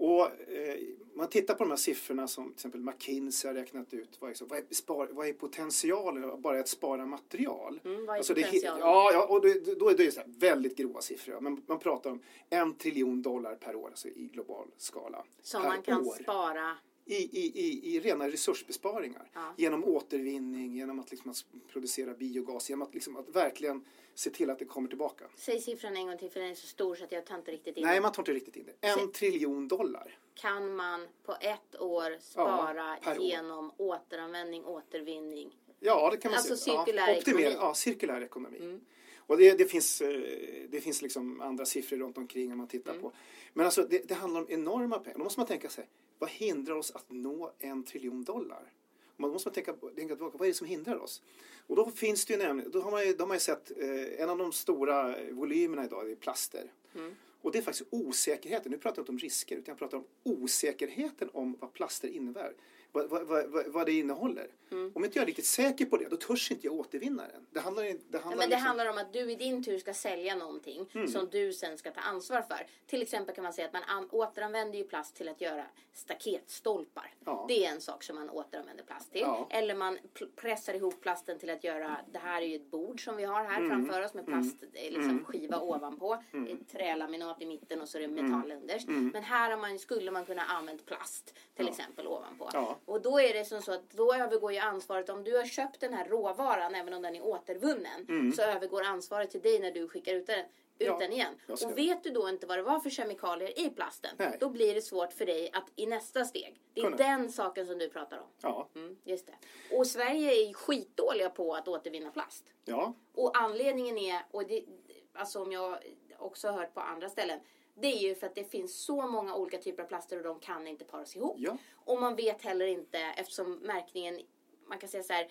[0.00, 0.78] Och eh,
[1.14, 4.16] man tittar på de här siffrorna som till exempel McKinsey har räknat ut.
[4.20, 7.80] Vad är, vad är, spar, vad är potentialen bara att spara material?
[7.84, 8.80] Mm, vad är alltså potentialen?
[8.80, 11.40] Det, ja, ja, och det, då är det så väldigt grova siffror.
[11.40, 15.24] Men man pratar om en triljon dollar per år alltså i global skala.
[15.42, 16.22] Som man kan år.
[16.22, 16.76] spara
[17.08, 19.30] i, i, i, i rena resursbesparingar.
[19.34, 19.54] Ja.
[19.56, 24.50] Genom återvinning, genom att, liksom, att producera biogas, genom att, liksom, att verkligen se till
[24.50, 25.24] att det kommer tillbaka.
[25.36, 27.50] Säg siffran en gång till för den är så stor så att jag tar inte
[27.50, 28.88] riktigt in Nej, man tar inte riktigt in det.
[28.88, 30.18] En så triljon dollar.
[30.34, 33.96] Kan man på ett år spara ja, genom år.
[33.96, 35.56] återanvändning, återvinning?
[35.80, 36.84] Ja, det kan man alltså säga.
[36.84, 37.56] cirkulär ja, ekonomi.
[37.60, 38.58] Ja, cirkulär ekonomi.
[38.58, 38.80] Mm.
[39.16, 40.20] Och det, det, finns, eh,
[40.68, 43.02] det finns liksom andra siffror runt omkring om man tittar mm.
[43.02, 43.12] på.
[43.52, 45.18] Men alltså det, det, handlar om enorma pengar.
[45.18, 45.86] Då måste man tänka sig,
[46.18, 48.72] vad hindrar oss att nå en triljon dollar?
[49.16, 51.22] Man måste tänka, tänka tillbaka, vad är det som hindrar oss?
[51.66, 53.70] Och då finns det ju nämligen, då har man ju, då har man ju sett
[53.78, 56.72] eh, en av de stora volymerna idag är plaster.
[56.94, 57.14] Mm.
[57.40, 60.04] Och det är faktiskt osäkerheten, nu pratar jag inte om risker utan jag pratar om
[60.22, 62.54] osäkerheten om vad plaster innebär
[62.92, 64.46] vad, vad, vad, vad det innehåller.
[64.70, 64.92] Mm.
[64.94, 67.46] Om inte jag är riktigt säker på det, då törs inte jag återvinna den.
[67.51, 68.66] Det handlar, det handlar, ja, men det liksom...
[68.66, 71.09] handlar om att du i din tur ska sälja någonting mm.
[71.09, 72.66] som du sen ska ta ansvar för.
[72.87, 77.14] Till exempel kan man säga att man an- återanvänder ju plast till att göra staketstolpar.
[77.24, 77.44] Ja.
[77.48, 79.20] Det är en sak som man återanvänder plast till.
[79.20, 79.46] Ja.
[79.51, 79.98] Eller man
[80.37, 83.44] pressar ihop plasten till att göra, det här är ju ett bord som vi har
[83.44, 83.70] här mm.
[83.70, 84.42] framför oss med mm.
[84.42, 85.20] plastskiva mm.
[85.29, 86.22] liksom, ovanpå.
[86.33, 86.64] Mm.
[86.64, 88.88] Trälaminat i mitten och så är det metall underst.
[88.88, 89.09] Mm.
[89.09, 92.51] Men här man, skulle man kunna använda plast till exempel ovanpå.
[92.53, 92.77] Ja.
[92.84, 95.80] Och då är det som så att då övergår ju ansvaret om du har köpt
[95.80, 98.32] den här råvaran även om den är återvunnen mm.
[98.32, 100.44] så övergår ansvaret till dig när du skickar ut den
[100.78, 101.34] ut ja, den igen.
[101.48, 104.36] Och vet du då inte vad det var för kemikalier i plasten, Nej.
[104.40, 106.60] då blir det svårt för dig att i nästa steg.
[106.74, 106.96] Det är Kunna.
[106.96, 108.26] den saken som du pratar om.
[108.40, 108.68] Ja.
[108.74, 109.76] Mm, just det.
[109.76, 112.44] Och Sverige är skitdåliga på att återvinna plast.
[112.64, 112.94] Ja.
[113.14, 114.64] Och anledningen är, och det,
[115.12, 115.78] alltså om jag
[116.18, 117.40] också har hört på andra ställen,
[117.80, 120.40] det är ju för att det finns så många olika typer av plaster och de
[120.40, 121.36] kan inte paras ihop.
[121.38, 121.56] Ja.
[121.74, 124.20] Och man vet heller inte eftersom märkningen,
[124.68, 125.28] man kan säga så här,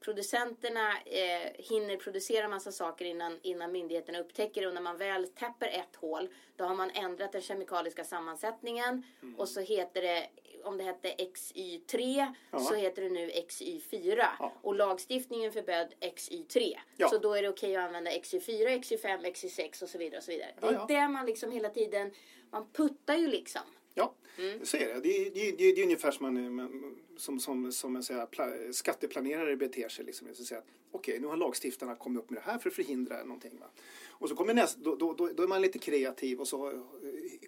[0.00, 5.28] producenterna eh, hinner producera massa saker innan, innan myndigheterna upptäcker det och när man väl
[5.28, 9.36] täpper ett hål då har man ändrat den kemikaliska sammansättningen mm.
[9.36, 10.26] och så heter det
[10.64, 12.58] om det hette XY3 ja.
[12.58, 14.52] så heter det nu XY4 ja.
[14.62, 17.08] och lagstiftningen förbjöd XY3 ja.
[17.08, 20.30] så då är det okej att använda XY4, XY5, XY6 och så vidare och så
[20.30, 20.50] vidare.
[20.60, 22.10] Det är det man liksom hela tiden
[22.50, 23.62] man puttar ju liksom.
[24.00, 24.66] Ja, mm.
[24.66, 25.00] så är det.
[25.00, 28.28] Det, är, det, är, det är ungefär som, man, som, som, som en säga,
[28.72, 30.04] skatteplanerare beter sig.
[30.04, 30.28] Liksom.
[30.28, 33.58] Okej, okay, nu har lagstiftarna kommit upp med det här för att förhindra någonting.
[33.60, 33.66] Va?
[34.08, 36.80] Och så kommer nästa, då, då, då, är man lite kreativ och så eh,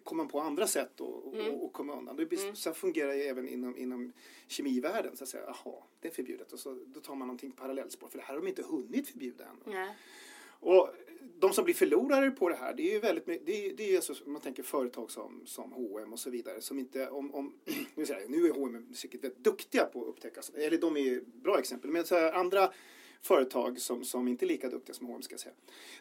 [0.05, 1.55] kommer man på andra sätt att mm.
[1.55, 2.17] och, och komma undan.
[2.17, 2.57] Det, mm.
[2.57, 4.13] Så fungerar det även inom, inom
[4.47, 5.17] kemivärlden.
[5.17, 6.53] Så att säga, aha, det är förbjudet.
[6.53, 8.09] Och så, då tar man någonting parallellspår.
[8.09, 9.73] För det här har de inte hunnit förbjuda än.
[10.61, 10.89] Och
[11.39, 13.97] de som blir förlorare på det här, det är ju väldigt det är, det är
[13.97, 17.55] alltså, man tänker företag som, som H&M och så vidare som inte, om, om
[17.95, 21.21] nu, säger jag, nu är H&M säkert väldigt duktiga på att upptäcka, eller de är
[21.43, 22.73] bra exempel, men så här, andra
[23.23, 25.55] företag som, som inte är lika duktiga som H&M ska jag säga,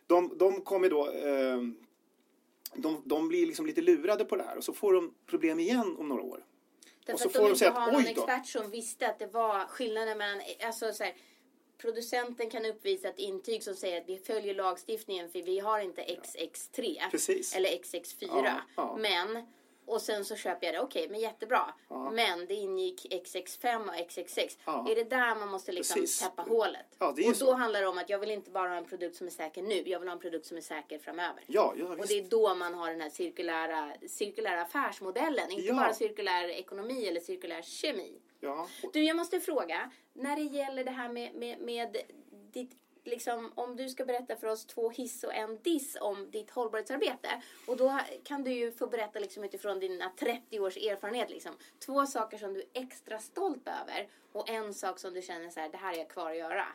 [0.08, 1.62] de, de kommer då eh,
[2.76, 5.96] de, de blir liksom lite lurade på det här och så får de problem igen
[6.00, 6.46] om några år.
[7.06, 9.66] Därför och så att får de inte har någon expert som visste att det var
[9.66, 11.14] skillnaden mellan, alltså så här,
[11.82, 16.02] producenten kan uppvisa ett intyg som säger att vi följer lagstiftningen för vi har inte
[16.02, 17.56] XX3 Precis.
[17.56, 18.28] eller XX4.
[18.30, 18.98] Ja, ja.
[19.00, 19.46] Men
[19.86, 20.80] och sen så köper jag det.
[20.80, 21.74] Okej, okay, men jättebra.
[21.90, 22.12] Ja.
[22.12, 24.58] Men det ingick XX5 och XX6.
[24.66, 24.88] Ja.
[24.90, 26.86] Är det där man måste liksom täppa hålet?
[27.00, 27.54] Ja, och då så.
[27.54, 29.84] handlar det om att jag vill inte bara ha en produkt som är säker nu.
[29.86, 31.44] Jag vill ha en produkt som är säker framöver.
[31.48, 35.52] Ja, ja, och det är då man har den här cirkulära, cirkulära affärsmodellen.
[35.52, 38.22] Inte bara cirkulär ekonomi eller cirkulär kemi.
[38.42, 38.68] Ja.
[38.94, 39.92] Du, jag måste fråga.
[40.14, 41.98] När det gäller det här med, med, med
[42.54, 46.52] ditt liksom, om du ska berätta för oss två hiss och en diss om ditt
[46.52, 47.42] hållbarhetsarbete.
[47.66, 51.30] Och då kan du ju få berätta liksom utifrån dina 30 års erfarenhet.
[51.30, 51.52] Liksom,
[51.86, 55.60] två saker som du är extra stolt över och en sak som du känner så
[55.60, 56.66] här, det här är jag kvar att göra.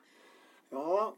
[0.71, 1.17] Ja,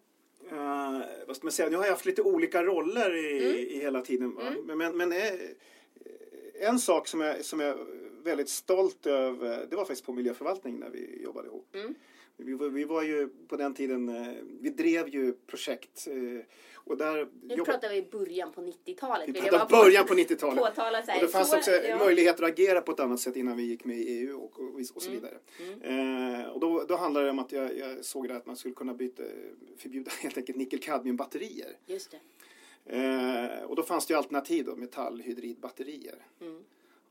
[0.53, 3.57] uh, vad ska man säga, nu har jag haft lite olika roller i, mm.
[3.57, 4.39] i hela tiden.
[4.41, 4.79] Mm.
[4.79, 5.33] Men, men, eh,
[6.61, 7.79] en sak som jag, som jag
[8.29, 11.75] väldigt stolt över, det var faktiskt på miljöförvaltningen när vi jobbade ihop.
[11.75, 11.95] Mm.
[12.37, 16.97] Vi var, vi var ju på den tiden, eh, vi drev ju projekt eh, och
[16.97, 17.29] där...
[17.43, 17.67] Nu jobb...
[17.67, 19.29] pratar vi början på 90-talet.
[19.29, 20.79] Vi pratar på, början på 90-talet.
[20.79, 21.99] Och det fanns så, också ja.
[21.99, 24.81] möjligheter att agera på ett annat sätt innan vi gick med i EU och, och,
[24.95, 25.21] och så mm.
[25.21, 25.39] vidare.
[25.61, 26.35] Mm.
[26.35, 28.95] Eh, och då, då handlade det om att jag, jag såg att man skulle kunna
[28.95, 29.23] byta,
[29.79, 31.77] förbjuda helt enkelt nickel-kadmium-batterier.
[31.87, 32.19] Just det.
[32.97, 36.27] Eh, och då fanns det ju alternativ då, metallhydridbatterier.
[36.41, 36.65] Mm.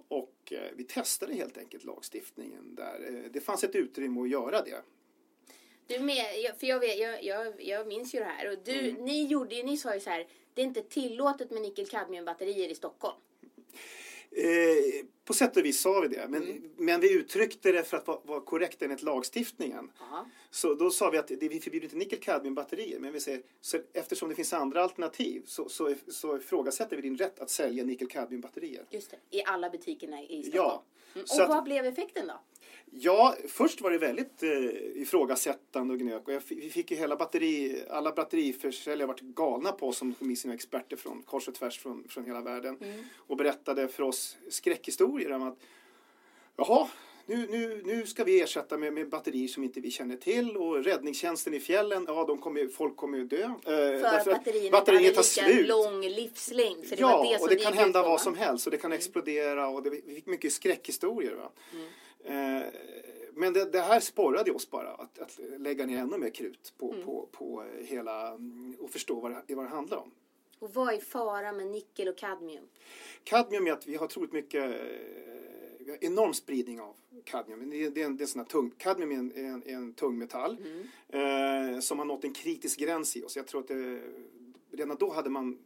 [0.08, 3.08] Och eh, vi testade helt enkelt lagstiftningen där.
[3.10, 4.82] Eh, det fanns ett utrymme att göra det.
[5.88, 6.26] Du med,
[6.60, 8.52] för jag, vet, jag, jag, jag minns ju det här.
[8.52, 9.06] Och du, mm.
[9.06, 13.18] ni, gjorde, ni sa ju så här, det är inte tillåtet med nickel-kadmium-batterier i Stockholm.
[14.38, 16.64] Eh, på sätt och vis sa vi det, men, mm.
[16.78, 19.92] men vi uttryckte det för att vara, vara korrekt enligt lagstiftningen.
[20.02, 20.26] Aha.
[20.50, 24.30] Så då sa vi att det, vi förbjuder inte nickel-kadmium-batterier, men vi säger så eftersom
[24.30, 28.86] det finns andra alternativ så, så, så ifrågasätter vi din rätt att sälja nickel-kadmium-batterier.
[28.90, 30.52] Just det, i alla butikerna i Stockholm.
[30.54, 30.84] Ja.
[31.16, 31.26] Mm.
[31.32, 32.40] Och vad att, blev effekten då?
[32.92, 36.28] Ja, först var det väldigt eh, ifrågasättande och gnök.
[36.28, 40.36] Och jag, vi fick ju hela batteri, alla batteriförsäljare vart galna på oss som kom
[40.36, 42.78] sina experter från kors och tvärs från, från hela världen.
[42.82, 43.04] Mm.
[43.18, 45.58] Och berättade för oss skräckhistorier om att
[46.56, 46.88] jaha,
[47.30, 50.84] nu, nu, nu ska vi ersätta med, med batterier som inte vi känner till och
[50.84, 53.44] räddningstjänsten i fjällen, ja de kommer, folk kommer ju dö.
[53.44, 55.68] Eh, för att batterierna batterier tar slut.
[55.68, 56.86] lång livslängd.
[56.90, 58.98] Det ja, var det och det kan hända vad som helst och det kan mm.
[58.98, 61.36] explodera och det, vi fick mycket skräckhistorier.
[61.36, 61.52] Va?
[61.74, 61.88] Mm.
[62.28, 62.68] Eh,
[63.34, 66.92] men det, det, här sporrade oss bara att, att, lägga ner ännu mer krut på,
[66.92, 67.06] mm.
[67.06, 70.12] på, på hela mm, och förstå vad det, vad det handlar om.
[70.60, 72.64] Och vad är fara med nickel och kadmium?
[73.24, 74.82] Kadmium är att vi har otroligt mycket
[75.88, 77.70] vi har enorm spridning av kadmium.
[77.70, 80.58] Det är, det är en, det är tung, kadmium är en, en, en tung metall
[80.58, 81.74] mm.
[81.74, 83.36] eh, som har nått en kritisk gräns i oss.
[83.36, 84.02] Jag tror att det,
[84.72, 85.58] redan då hade man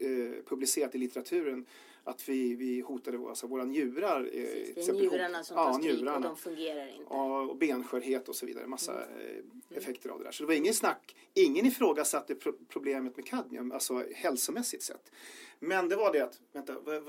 [0.00, 1.66] eh, publicerat i litteraturen
[2.08, 4.20] att vi, vi hotade alltså våra njurar.
[4.20, 7.06] Eh, Precis, det är njurarna som tar stryk och de fungerar inte.
[7.10, 8.66] Ja, och benskörhet och så vidare.
[8.66, 9.20] Massa mm.
[9.20, 9.62] Eh, mm.
[9.70, 10.32] effekter av det där.
[10.32, 11.16] Så det var ingen snack.
[11.34, 15.12] Ingen ifrågasatte pro problemet med kadmium, alltså hälsomässigt sett.
[15.58, 17.02] Men det var det att, vänta, vad,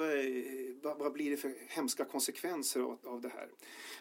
[0.82, 3.50] vad, vad blir det för hemska konsekvenser av, av det här?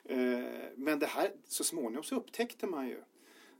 [0.04, 3.02] Eh, men det här, så småningom så upptäckte man ju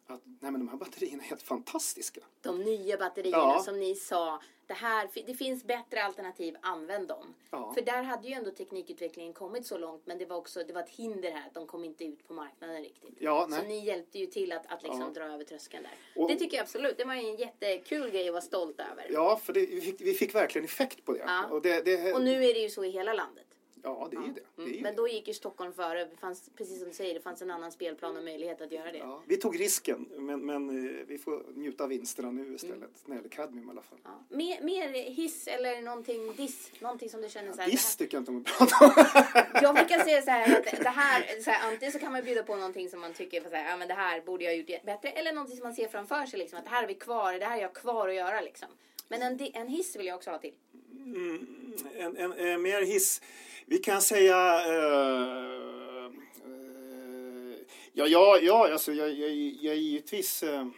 [0.07, 2.21] att nej, men de här batterierna är helt fantastiska.
[2.41, 3.63] De nya batterierna ja.
[3.65, 7.35] som ni sa, det, här, det finns bättre alternativ, använd dem.
[7.51, 7.73] Ja.
[7.75, 10.81] För där hade ju ändå teknikutvecklingen kommit så långt men det var också det var
[10.81, 13.15] ett hinder här att de kom inte ut på marknaden riktigt.
[13.19, 13.61] Ja, nej.
[13.61, 15.21] Så ni hjälpte ju till att, att liksom ja.
[15.21, 16.23] dra över tröskeln där.
[16.23, 19.07] Och, det tycker jag absolut, det var en jättekul grej att vara stolt över.
[19.11, 21.25] Ja, för det, vi, fick, vi fick verkligen effekt på det.
[21.51, 22.13] Och, det, det.
[22.13, 23.48] och nu är det ju så i hela landet.
[23.83, 24.27] Ja, det är ja.
[24.35, 24.41] det.
[24.57, 24.83] det, är mm.
[24.83, 26.05] Men då gick ju Stockholm före.
[26.05, 28.93] Det fanns, precis som du säger, det fanns en annan spelplan och möjlighet att göra
[28.93, 28.99] det.
[28.99, 32.77] Ja, vi tog risken, men, men eh, vi får njuta av vinsterna nu istället.
[32.77, 32.91] Mm.
[33.05, 33.99] När det gäller kadmium i alla fall.
[34.05, 34.25] Ja.
[34.29, 36.73] Mer, mer hiss eller någonting diss?
[36.81, 37.71] Någonting som du känner så här.
[37.71, 38.93] Diss tycker jag inte om att prata om.
[39.63, 42.43] jag brukar säga så här att det här, så här, antingen så kan man bjuda
[42.43, 44.85] på någonting som man tycker så här, ja men det här borde jag ha gjort
[44.85, 45.09] bättre.
[45.09, 46.59] Eller någonting som man ser framför sig liksom.
[46.59, 48.69] Att det här är vi kvar, det här är jag kvar att göra liksom.
[49.09, 50.55] Men en, en hiss vill jag också ha till.
[51.05, 53.23] Mm, en, en, en, mer hiss.
[53.71, 54.37] Vi kan säga...
[54.69, 56.13] Uh,
[56.47, 57.55] uh,
[57.93, 60.69] ja, ja, ja alltså, jag, jag, jag är givetvis uh,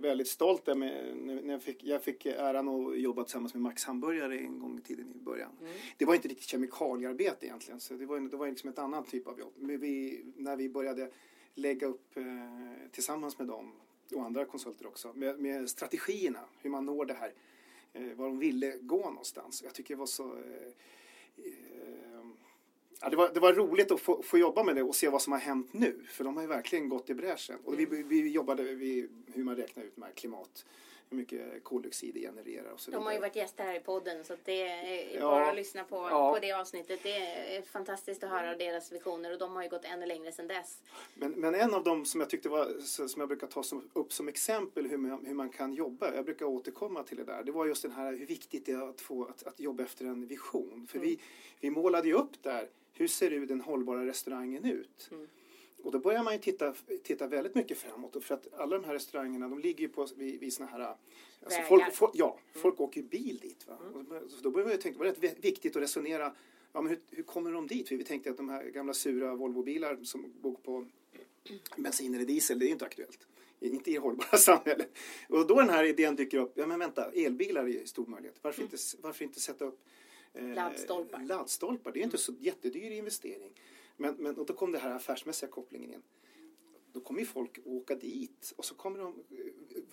[0.00, 3.84] väldigt stolt där med, när jag fick, jag fick äran att jobba tillsammans med Max
[3.84, 5.50] Hamburgare en gång i tiden i början.
[5.60, 5.72] Mm.
[5.96, 9.26] Det var inte riktigt kemikaliearbete egentligen, så det var, det var liksom ett annat typ
[9.26, 9.52] av jobb.
[9.56, 11.10] Men vi, när vi började
[11.54, 12.14] lägga upp
[12.92, 13.72] tillsammans med dem
[14.14, 17.32] och andra konsulter också med, med strategierna, hur man når det här
[17.92, 19.62] eh, var de ville gå någonstans.
[19.62, 20.24] Jag tycker det var så...
[20.24, 20.72] Eh, eh,
[21.44, 22.26] Eh,
[23.00, 25.22] ja, det, var, det var roligt att få, få jobba med det och se vad
[25.22, 26.04] som har hänt nu.
[26.08, 27.58] För de har ju verkligen gått i bräschen.
[27.64, 30.64] Och vi, vi jobbade med hur man räknar ut med klimat
[31.10, 34.24] hur mycket koldioxid det genererar och så De har ju varit gäster här i podden
[34.24, 36.32] så det är bara ja, att lyssna på, ja.
[36.34, 37.00] på det avsnittet.
[37.02, 37.16] Det
[37.56, 40.82] är fantastiskt att höra deras visioner och de har ju gått ännu längre sedan dess.
[41.14, 44.12] Men, men en av dem som jag tyckte var, som jag brukar ta som, upp
[44.12, 47.52] som exempel hur man, hur man kan jobba, jag brukar återkomma till det där, det
[47.52, 50.26] var just den här hur viktigt det är att få att, att jobba efter en
[50.26, 50.86] vision.
[50.90, 51.08] För mm.
[51.08, 51.18] vi,
[51.60, 55.08] vi målade ju upp där, hur ser den hållbara restaurangen ut?
[55.10, 55.28] Mm.
[55.82, 58.24] Och då börjar man ju titta, titta väldigt mycket framåt.
[58.24, 60.94] För att alla de här restaurangerna de ligger ju på, vid, vid såna här...
[61.42, 62.62] Alltså folk, folk, ja, mm.
[62.62, 63.66] folk åker bil dit.
[63.66, 63.78] Va?
[63.94, 64.28] Mm.
[64.28, 66.32] så då börjar man ju tänka, det var rätt viktigt att resonera.
[66.72, 67.88] Ja, men hur, hur kommer de dit?
[67.88, 70.86] För vi tänkte att de här gamla sura Volvobilar som går på
[71.76, 73.26] bensin eller diesel, det är ju inte aktuellt.
[73.60, 74.98] Inte i det hållbara samhället.
[75.28, 76.52] Och då den här idén dyker upp.
[76.54, 78.38] Ja, men vänta, elbilar är stor möjlighet.
[78.42, 78.72] Varför, mm.
[78.72, 79.80] inte, varför inte sätta upp
[80.34, 81.22] eh, laddstolpar?
[81.22, 81.92] laddstolpar?
[81.92, 82.18] Det är inte mm.
[82.18, 83.52] så jättedyr investering.
[83.98, 86.02] Men, men och då kom den här affärsmässiga kopplingen in.
[86.92, 89.14] då kommer ju folk åka dit och så kommer de,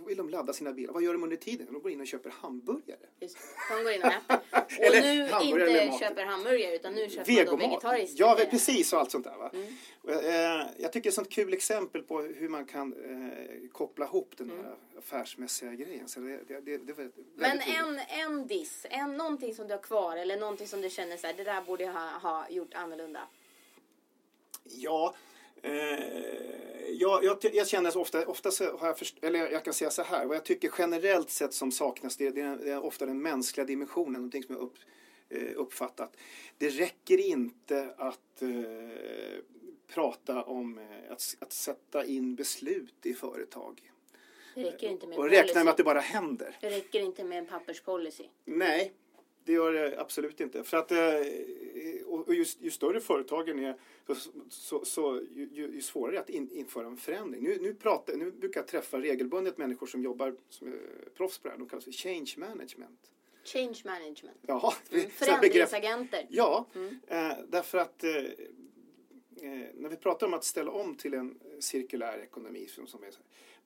[0.07, 0.93] vill de ladda sina bilar.
[0.93, 1.67] Vad gör de under tiden?
[1.71, 2.99] De går in och köper hamburgare.
[3.19, 3.37] Just,
[3.69, 4.39] de går in och äter.
[4.87, 7.59] Och nu inte köper hamburgare utan nu köper Vegomat.
[7.61, 8.19] man vegetariskt.
[8.19, 9.37] Ja, precis och allt sånt där.
[9.37, 9.51] Va?
[9.53, 9.73] Mm.
[10.03, 14.05] Jag, jag tycker det är ett sånt kul exempel på hur man kan eh, koppla
[14.05, 14.73] ihop den här mm.
[14.97, 16.07] affärsmässiga grejen.
[16.07, 20.17] Så det, det, det, det Men en, en diss, en, någonting som du har kvar
[20.17, 23.27] eller någonting som du känner så här, det där borde jag ha, ha gjort annorlunda?
[24.69, 25.15] Ja,
[25.65, 29.73] Eh, jag, jag, jag, känner så ofta, ofta så har jag först, eller jag kan
[29.73, 32.83] säga så här, vad jag tycker generellt sett som saknas det, det, är, det är
[32.85, 34.77] ofta den mänskliga dimensionen, någonting som jag upp,
[35.29, 36.17] eh, uppfattat.
[36.57, 38.49] Det räcker inte att eh,
[39.87, 43.91] prata om eh, att, att sätta in beslut i företag.
[44.55, 46.57] Det räcker inte med och räkna med att det bara händer.
[46.61, 48.25] Det räcker inte med en papperspolicy.
[48.45, 48.93] Nej,
[49.45, 50.63] det gör det absolut inte.
[50.63, 50.97] För att, eh,
[52.05, 53.75] och just, ju större företagen är,
[54.07, 57.43] så, så, så ju, ju, svårare att in, införa en förändring.
[57.43, 61.47] Nu, nu, pratar, nu brukar jag träffa regelbundet människor som jobbar som är proffs på
[61.47, 61.59] det här.
[61.59, 63.11] De kallas för change management.
[63.43, 64.37] Change management.
[64.41, 66.25] Ja, mm, förändringsagenter.
[66.29, 66.99] Ja, mm.
[67.07, 72.17] eh, därför att eh, eh, när vi pratar om att ställa om till en cirkulär
[72.17, 73.09] ekonomi som, som är,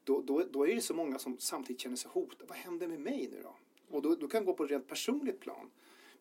[0.03, 2.45] då, då, då är det så många som samtidigt känner sig hotade.
[2.47, 3.55] Vad händer med mig nu då?
[3.89, 5.69] Och då, då kan gå på ett rent personligt plan.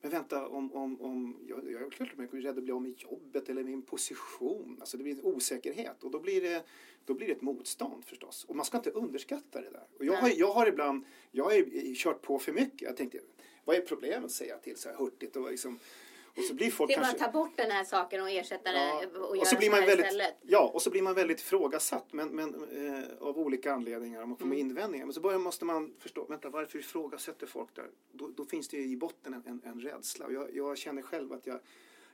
[0.00, 2.72] Men vänta, om, om, om jag, jag är klart att jag är rädd att bli
[2.72, 4.76] av med jobbet eller min position.
[4.80, 6.64] Alltså det blir en osäkerhet och då blir det,
[7.04, 8.44] då blir det ett motstånd förstås.
[8.44, 9.86] Och man ska inte underskatta det där.
[9.98, 12.82] Och jag, har, jag har ibland, jag har kört på för mycket.
[12.82, 13.18] Jag tänkte,
[13.64, 15.78] vad är problemet säger jag till så här hurtigt och liksom
[16.42, 17.18] så blir folk det är kanske...
[17.18, 19.00] bara att ta bort den här saken och ersätta ja.
[19.00, 20.34] det och, och göra så blir man väldigt, istället.
[20.42, 24.26] Ja, och så blir man väldigt ifrågasatt men, men, eh, av olika anledningar.
[24.26, 24.58] Man får mm.
[24.58, 25.06] invändningar.
[25.06, 27.90] Men så börjar, måste man förstå, vänta varför ifrågasätter folk där?
[28.12, 30.26] Då, då finns det ju i botten en, en, en rädsla.
[30.26, 31.60] Och jag, jag känner själv att jag,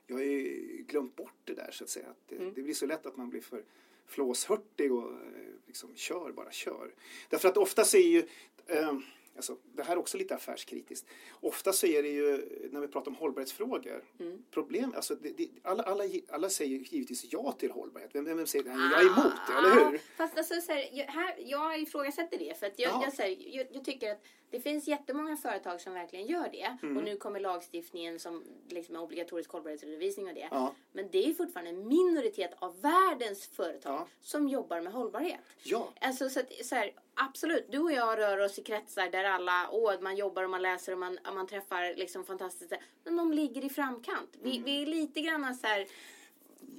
[0.07, 2.07] jag har glömt bort det där så att säga.
[2.11, 2.53] Att det, mm.
[2.55, 3.65] det blir så lätt att man blir för
[4.07, 5.19] flåshurtig och eh,
[5.67, 6.95] liksom kör, bara kör.
[7.29, 8.27] Därför att ofta är ju
[8.67, 8.99] eh,
[9.37, 11.07] Alltså, det här är också lite affärskritiskt.
[11.41, 14.43] Ofta så är det ju, när vi pratar om hållbarhetsfrågor, mm.
[14.51, 18.11] problem, alltså det, det, alla, alla, alla säger givetvis ja till hållbarhet.
[18.13, 19.99] Vem, vem säger ah, jag är emot det, eller hur?
[20.17, 23.67] Fast alltså, så här, jag, här, jag ifrågasätter det, för att jag, jag, här, jag,
[23.71, 26.79] jag, tycker att det finns jättemånga företag som verkligen gör det.
[26.83, 26.97] Mm.
[26.97, 30.49] Och nu kommer lagstiftningen som liksom är obligatorisk hållbarhetsredovisning och det.
[30.51, 30.75] Ja.
[30.93, 34.07] Men det är fortfarande en minoritet av världens företag ja.
[34.21, 35.41] som jobbar med hållbarhet.
[35.63, 35.89] Ja.
[36.01, 39.69] Alltså, så, att, så här, absolut, du och jag rör oss i kretsar där alla,
[39.73, 43.65] åh, man jobbar och man läser och man, man träffar liksom fantastiska, men de ligger
[43.65, 44.37] i framkant.
[44.43, 44.65] Vi, mm.
[44.65, 45.87] vi är lite grann så här,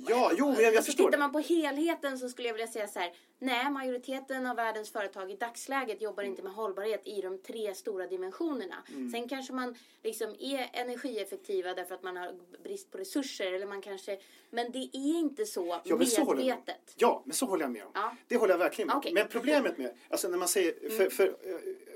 [0.08, 1.06] Ja, jo, jag, jag alltså, förstår.
[1.06, 3.14] Tittar man på helheten så skulle jag vilja säga så här.
[3.40, 8.08] Nej, majoriteten av världens företag i dagsläget jobbar inte med hållbarhet i de tre stora
[8.08, 8.76] dimensionerna.
[8.90, 9.12] Mm.
[9.12, 13.54] Sen kanske man liksom är energieffektiva därför att man har brist på resurser.
[13.54, 16.94] Eller man kanske, men det är inte så ja, medvetet.
[16.96, 17.92] ja, men så håller jag med om.
[17.94, 18.16] Ja.
[18.28, 19.14] Det håller jag verkligen med okay.
[19.14, 21.10] Men problemet med, alltså när man säger, för, mm.
[21.10, 21.36] för, för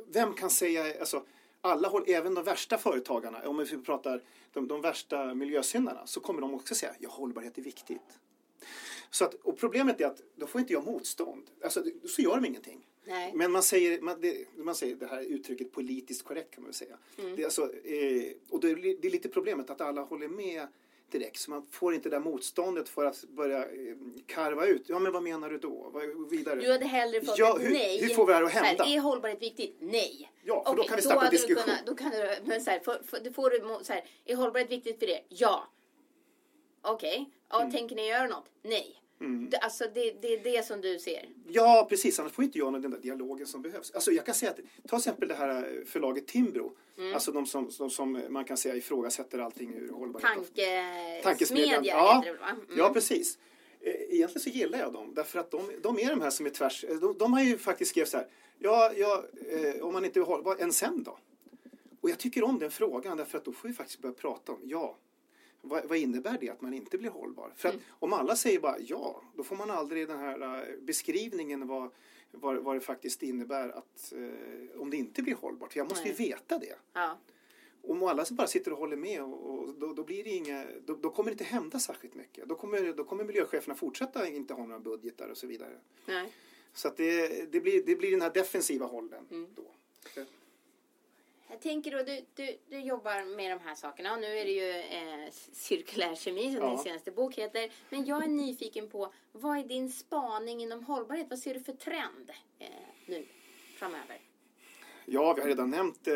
[0.08, 1.24] vem kan säga, alltså
[1.62, 6.41] alla håll, även de värsta företagarna, om vi pratar de, de värsta miljösyndarna, så kommer
[6.41, 8.19] de också säga ja, hållbarhet är viktigt.
[9.10, 11.50] Så att, och problemet är att då får inte jag motstånd.
[11.63, 12.86] Alltså, så gör de ingenting.
[13.06, 13.34] Nej.
[13.36, 16.74] Men man säger, man, det, man säger det här uttrycket politiskt korrekt kan man väl
[16.74, 16.98] säga.
[17.17, 17.36] Mm.
[17.36, 20.67] Det, är alltså, eh, och det, det är lite problemet att alla håller med
[21.12, 21.39] direkt.
[21.39, 23.95] Så man får inte det där motståndet för att börja eh,
[24.26, 24.84] karva ut.
[24.86, 25.89] Ja men vad menar du då?
[25.93, 26.62] Vad, vidare.
[26.62, 28.02] Du hade hellre fått ja, ett nej.
[28.02, 28.84] Hur får vi det här att hända?
[28.84, 29.78] Här, är hållbarhet viktigt?
[29.80, 30.32] Nej.
[30.43, 31.63] Ja, för okay, då kan vi starta en diskussion.
[31.63, 34.36] Kunnat, då kan du, men så här, för, för, då får du så här, är
[34.36, 35.22] hållbarhet viktigt för det?
[35.30, 35.67] Ja.
[36.82, 37.12] Okej.
[37.12, 37.26] Okay.
[37.50, 37.72] Ja, mm.
[37.72, 38.45] Tänker ni göra något?
[38.62, 38.99] Nej.
[39.21, 39.49] Mm.
[39.62, 41.29] Alltså det, det är det som du ser?
[41.47, 42.19] Ja, precis.
[42.19, 43.91] Annars får inte jag den där dialogen som behövs.
[43.91, 46.71] Alltså jag kan säga att, ta till exempel det här förlaget Timbro.
[46.97, 47.13] Mm.
[47.13, 50.29] Alltså de som, de som man kan säga ifrågasätter allting ur hållbarhet.
[50.29, 51.84] Tankesmedja Tankesmedjan.
[51.84, 52.29] ja, det?
[52.29, 52.77] Mm.
[52.77, 53.38] Ja, precis.
[53.82, 56.49] Eh, egentligen så gillar jag dem därför att de, de är de här som är
[56.49, 56.84] tvärs.
[56.84, 58.27] Eh, de, de har ju faktiskt skrivit så här.
[58.60, 61.17] Ja, ja eh, om man inte vill hålla, en sen då?
[62.01, 64.60] Och jag tycker om den frågan därför att då får vi faktiskt börja prata om
[64.63, 64.97] ja,
[65.62, 67.54] vad, vad, innebär det att man inte blir hållbar?
[67.56, 67.86] För att mm.
[68.00, 71.91] om alla säger bara ja, då får man aldrig den här uh, beskrivningen vad,
[72.32, 75.74] vad, vad det faktiskt innebär att uh, om det inte blir hållbart.
[75.74, 76.15] För jag måste Nej.
[76.19, 76.76] ju veta det.
[76.93, 77.17] Ja.
[77.82, 80.95] Om alla bara sitter och håller med och, och då, då, blir det inga, då,
[80.95, 82.50] då, kommer det inte hända särskilt mycket.
[82.50, 85.78] Då kommer, då kommer miljöcheferna fortsätta inte ha några budgetar och så vidare.
[86.06, 86.34] Nej.
[86.74, 89.50] Så att det, det, blir, det blir den här defensiva hållen mm.
[89.56, 89.63] då.
[91.50, 94.16] Jag tänker då, du, du, du jobbar med de här sakerna.
[94.16, 96.70] Nu är det ju eh, cirkulär kemi som ja.
[96.70, 97.72] din senaste bok heter.
[97.90, 101.28] Men jag är nyfiken på, vad är din spaning inom hållbarhet?
[101.30, 102.68] Vad ser du för trend eh,
[103.06, 103.26] nu
[103.76, 104.18] framöver?
[105.06, 106.14] Ja, vi har redan nämnt eh,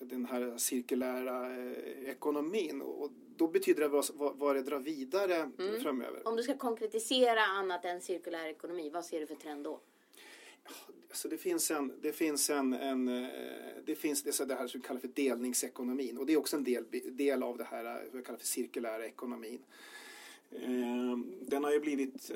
[0.00, 5.80] den här cirkulära eh, ekonomin och då betyder det vad, vad det drar vidare mm.
[5.82, 6.28] framöver.
[6.28, 9.80] Om du ska konkretisera annat än cirkulär ekonomi, vad ser du för trend då?
[11.12, 13.28] Alltså det finns en, det finns en, en eh,
[13.84, 16.56] det finns det, så det här som vi kallar för delningsekonomin och det är också
[16.56, 19.58] en del, del av det här, vad vi kallar för cirkulära ekonomin.
[20.50, 22.32] Ehm, den har ju blivit,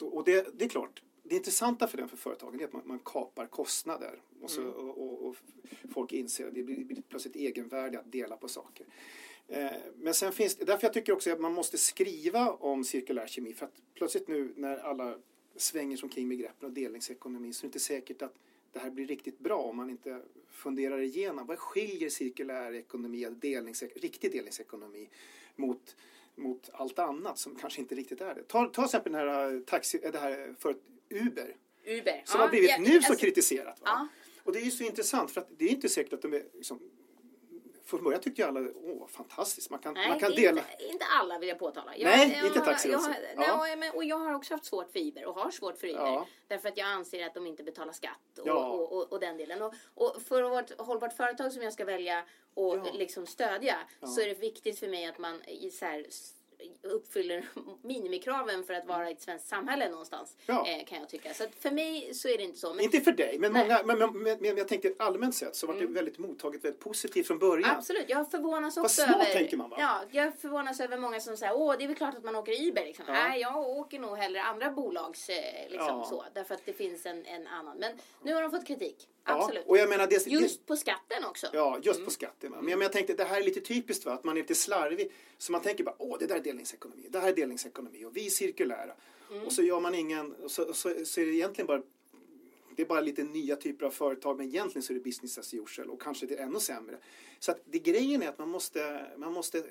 [0.00, 2.98] och det, det är klart, det intressanta för den för företagen är att man, man
[2.98, 4.74] kapar kostnader och, så, mm.
[4.74, 5.36] och, och, och,
[5.92, 8.86] folk inser att det blir, plötsligt egenvärde att dela på saker.
[9.48, 13.26] Eh, men sen finns det, därför jag tycker också att man måste skriva om cirkulär
[13.26, 15.18] kemi för att plötsligt nu när alla
[15.56, 18.34] svänger omkring begreppen och delningsekonomi så är det inte säkert att
[18.72, 23.82] det här blir riktigt bra om man inte funderar igenom vad skiljer cirkulär ekonomi, delnings,
[23.82, 25.08] riktig delningsekonomi
[25.56, 25.96] mot
[26.36, 28.42] mot allt annat som kanske inte riktigt är det.
[28.42, 30.76] Ta, ta till exempel den här taxi, det här för
[31.08, 31.56] Uber.
[31.84, 32.22] Uber.
[32.24, 33.80] Som ja, har blivit ja, nu så alltså, kritiserat.
[33.84, 34.08] Ja.
[34.42, 36.42] Och det är ju så intressant för att det är inte säkert att de är
[36.54, 36.80] liksom,
[37.84, 40.60] från början tyckte ju alla, åh fantastiskt, man kan, nej, man kan dela.
[40.60, 41.96] Inte, inte alla vill jag påtala.
[41.96, 43.14] Jag, nej, jag, inte taxirörelsen.
[43.36, 43.66] Ja.
[43.76, 46.00] Nej, och jag har också haft svårt för Uber och har svårt för Uber.
[46.00, 46.26] Ja.
[46.48, 48.68] Därför att jag anser att de inte betalar skatt och, ja.
[48.68, 49.62] och, och, och, den delen.
[49.94, 52.24] Och, för vårt hållbart företag som jag ska välja
[52.54, 53.76] och liksom stödja
[54.06, 56.06] så är det viktigt för mig att man så här,
[56.82, 57.48] uppfyller
[57.82, 60.36] minimikraven för att vara i ett svenskt samhälle någonstans.
[60.46, 60.68] Ja.
[60.68, 61.34] Eh, kan jag tycka.
[61.34, 62.74] Så för mig så är det inte så.
[62.74, 65.66] Men, inte för dig, men, många, men, men, men, men jag tänkte allmänt sett så
[65.66, 65.94] var det mm.
[65.94, 67.70] väldigt mottaget väldigt positivt från början.
[67.70, 69.76] Absolut, jag förvånas också Vad smart, tänker man va?
[69.80, 72.68] Ja, jag förvånas över många som säger åh det är väl klart att man åker
[72.68, 72.84] Uber.
[72.84, 73.04] Liksom.
[73.08, 73.12] Ja.
[73.12, 76.06] Nej, jag åker nog hellre andra bolags eh, liksom, ja.
[76.08, 76.24] så.
[76.34, 77.76] Därför att det finns en, en annan.
[77.78, 77.92] Men
[78.22, 79.08] nu har de fått kritik.
[79.24, 79.62] Absolut.
[79.66, 81.46] Ja, och jag menar det, just det, på skatten också.
[81.52, 82.04] Ja, just mm.
[82.04, 82.52] på skatten.
[82.52, 84.12] Men, men jag tänkte det här är lite typiskt va?
[84.12, 85.12] att man är lite slarvig.
[85.38, 88.26] Så man tänker bara, åh det där är delningsekonomi, det här är delningsekonomi och vi
[88.26, 88.92] är cirkulära.
[89.30, 89.46] Mm.
[89.46, 91.82] Och så gör man ingen, så, så, så är det egentligen bara
[92.76, 95.54] det är bara lite nya typer av företag men egentligen så är det business as
[95.54, 96.98] usual och kanske det är ännu sämre.
[97.38, 99.64] Så att det grejen är att man måste, man måste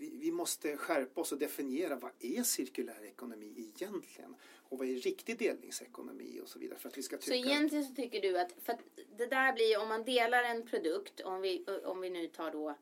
[0.00, 4.34] vi, vi måste skärpa oss och definiera vad är cirkulär ekonomi egentligen?
[4.68, 6.78] Och vad är riktig delningsekonomi och så vidare.
[6.78, 7.26] För att vi ska tycka...
[7.26, 8.80] Så egentligen så tycker du att, för att
[9.16, 12.76] det där blir om man delar en produkt, om vi, om vi nu tar då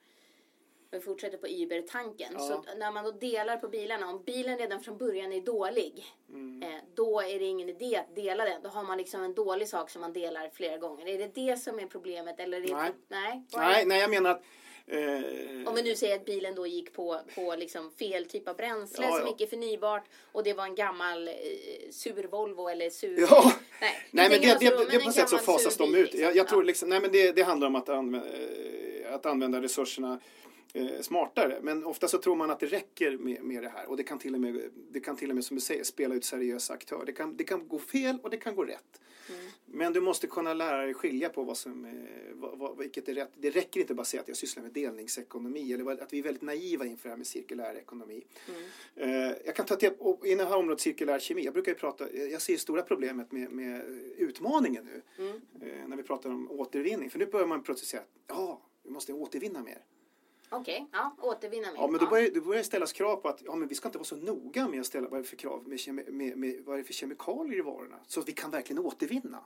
[0.90, 2.32] vi fortsätter på Uber-tanken.
[2.32, 2.38] Ja.
[2.38, 6.62] Så när man då delar på bilarna, om bilen redan från början är dålig, mm.
[6.62, 8.62] eh, då är det ingen idé att dela den.
[8.62, 11.06] Då har man liksom en dålig sak som man delar flera gånger.
[11.06, 12.40] Är det det som är problemet?
[12.40, 12.92] Eller är nej.
[13.08, 14.42] Det, nej, nej, nej, jag menar att
[14.90, 18.56] Eh, Om vi nu säger att bilen då gick på, på liksom fel typ av
[18.56, 19.34] bränsle ja, som ja.
[19.34, 21.34] icke är förnybart och det var en gammal eh,
[21.90, 23.20] sur Volvo eller sur...
[23.20, 23.52] Ja.
[23.80, 26.04] Nej, nej men det, det, det, det på sätt så fasas de ut.
[26.04, 26.20] Liksom.
[26.20, 29.62] Jag, jag tror liksom, nej men det, det handlar om att använda, eh, att använda
[29.62, 30.20] resurserna
[30.72, 31.58] eh, smartare.
[31.62, 34.18] Men ofta så tror man att det räcker med, med det här och det kan,
[34.18, 37.06] till och med, det kan till och med som du säger spela ut seriösa aktörer.
[37.06, 39.00] Det kan, det kan gå fel och det kan gå rätt.
[39.28, 39.50] Mm.
[39.66, 43.14] Men du måste kunna lära dig skilja på vad som är, vad, vad, vilket är
[43.14, 43.30] rätt.
[43.36, 46.22] Det räcker inte bara att säga att jag sysslar med delningsekonomi eller att vi är
[46.22, 48.24] väldigt naiva inför det här med cirkulär ekonomi.
[48.48, 49.30] Mm.
[49.30, 49.90] Eh, jag kan ta till,
[50.24, 53.50] i det här området cirkulär kemi, jag brukar ju prata, jag ser stora problemet med,
[53.50, 53.82] med
[54.16, 55.40] utmaningen nu mm.
[55.60, 57.10] eh, när vi pratar om återvinning.
[57.10, 59.82] För nu börjar man plötsligt säga att ja, vi måste återvinna mer.
[60.50, 60.86] Okej, okay.
[60.92, 61.76] ja, återvinna mer.
[61.76, 63.88] Ja, men då börjar, då börjar det ställas krav på att ja, men vi ska
[63.88, 66.62] inte vara så noga med att ställa vad är för krav med, kemi, med, med,
[66.64, 69.44] vad är det för kemikalier i varorna så att vi kan verkligen återvinna.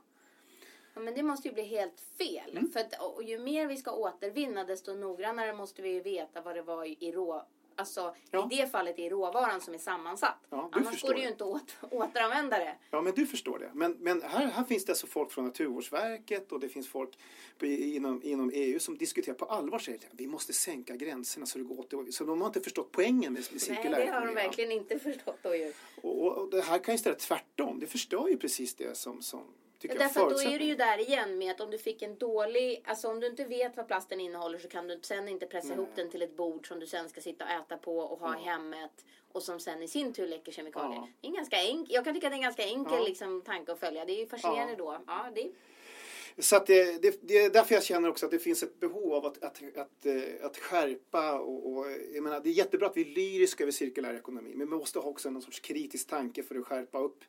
[0.94, 2.50] Ja, men det måste ju bli helt fel.
[2.56, 2.70] Mm.
[2.70, 2.94] För att,
[3.24, 7.12] ju mer vi ska återvinna desto noggrannare måste vi ju veta vad det var i
[7.12, 7.46] rå
[7.76, 8.48] Alltså ja.
[8.52, 10.38] i det fallet är råvaran som är sammansatt.
[10.50, 12.74] Ja, Annars går det ju inte att återanvända det.
[12.90, 13.70] Ja, men du förstår det.
[13.74, 17.18] Men, men här, här finns det alltså folk från Naturvårdsverket och det finns folk
[17.58, 21.58] på, inom, inom EU som diskuterar på allvar säger att vi måste sänka gränserna så
[21.58, 24.26] det går åt Så de har inte förstått poängen med, med cirkulär Nej, det har
[24.26, 25.72] de verkligen inte förstått då ju.
[26.02, 27.80] Och, och, och det här kan ju istället tvärtom.
[27.80, 29.42] Det förstör ju precis det som, som
[29.82, 32.18] Tycker Därför att då är det ju där igen med att om du fick en
[32.18, 35.68] dålig, alltså om du inte vet vad plasten innehåller så kan du sen inte pressa
[35.68, 35.76] Nej.
[35.76, 38.34] ihop den till ett bord som du sen ska sitta och äta på och ha
[38.34, 38.40] ja.
[38.40, 40.96] i hemmet och som sen i sin tur läcker kemikalier.
[40.96, 41.08] Ja.
[41.20, 43.04] Det är ganska enk, jag kan tycka att det är en ganska enkel ja.
[43.04, 44.04] liksom, tanke att följa.
[44.04, 44.98] Det är ju fascinerande då.
[45.06, 45.50] Ja, det
[46.38, 49.14] så att det, det, det, är därför jag känner också att det finns ett behov
[49.14, 52.96] av att, att, att, eh, att skärpa och, och, jag menar, det är jättebra att
[52.96, 56.42] vi är lyriska över cirkulär ekonomi men vi måste ha också någon sorts kritisk tanke
[56.42, 57.24] för att skärpa upp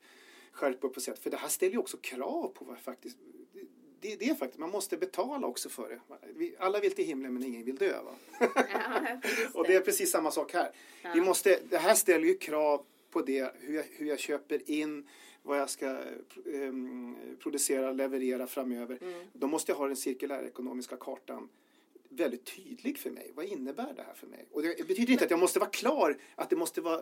[0.54, 3.18] skärpa upp och säga för det här ställer ju också krav på vad faktiskt
[4.04, 6.58] det, det är faktiskt, man måste betala också för det.
[6.60, 7.94] Alla vill till himlen men ingen vill dö.
[8.40, 8.48] Ja,
[9.54, 10.72] och det är precis samma sak här.
[11.02, 11.12] Ja.
[11.16, 15.08] Vi måste, det här ställer ju krav på det, hur jag, hur jag köper in,
[15.44, 15.98] vad jag ska
[16.46, 18.98] um, producera, leverera framöver.
[19.02, 19.28] Mm.
[19.34, 21.50] Då måste jag ha den cirkulära ekonomiska kartan
[22.10, 23.32] väldigt tydlig för mig.
[23.36, 24.46] Vad innebär det här för mig?
[24.52, 27.02] Och det betyder inte att jag måste vara klar, att det måste vara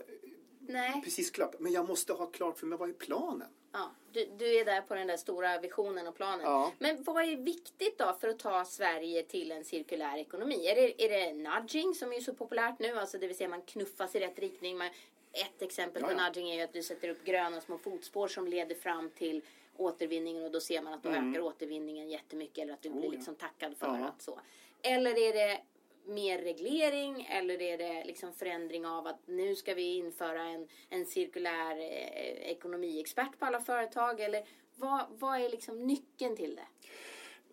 [0.68, 1.02] Nej.
[1.04, 1.56] precis klart.
[1.60, 3.48] Men jag måste ha klart för mig vad är planen?
[3.72, 6.46] Ja, du, du är där på den där stora visionen och planen.
[6.46, 6.72] Ja.
[6.80, 10.68] Men vad är viktigt då för att ta Sverige till en cirkulär ekonomi?
[10.68, 13.00] Är det, är det nudging som är så populärt nu?
[13.00, 14.78] Alltså det vill säga man knuffas i rätt riktning.
[14.78, 14.90] Man,
[15.32, 18.48] ett exempel ja, på nudging är ju att du sätter upp gröna små fotspår som
[18.48, 19.42] leder fram till
[19.78, 21.30] återvinningen och då ser man att då mm.
[21.30, 24.08] ökar återvinningen jättemycket eller att du blir oh, liksom tackad för ja.
[24.08, 24.40] att så.
[24.82, 25.62] Eller är det
[26.06, 31.06] mer reglering eller är det liksom förändring av att nu ska vi införa en, en
[31.06, 34.20] cirkulär eh, ekonomiexpert på alla företag?
[34.20, 34.44] Eller
[34.76, 36.68] vad, vad är liksom nyckeln till det?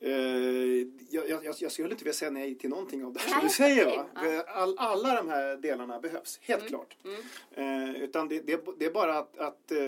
[0.03, 3.41] Uh, jag, jag, jag, skulle inte vilja säga nej till någonting av det här som
[3.43, 3.97] du säger.
[3.97, 4.07] Va?
[4.47, 6.69] All, alla de här delarna behövs, helt mm.
[6.69, 6.97] klart.
[7.05, 7.91] Mm.
[7.91, 9.79] Uh, utan det, det, det, är bara att, att uh,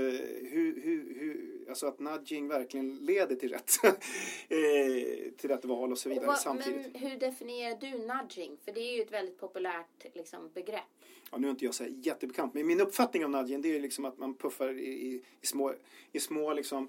[0.51, 3.73] hur, hur, alltså att nudging verkligen leder till rätt,
[5.37, 6.93] till rätt val och så vidare och vad, samtidigt.
[6.93, 8.57] Men hur definierar du nudging?
[8.65, 10.83] För det är ju ett väldigt populärt liksom, begrepp.
[11.31, 14.05] Ja, nu är inte jag så jättebekant, men min uppfattning av nudging det är liksom
[14.05, 15.75] att man puffar i, i, i små,
[16.13, 16.89] i små liksom,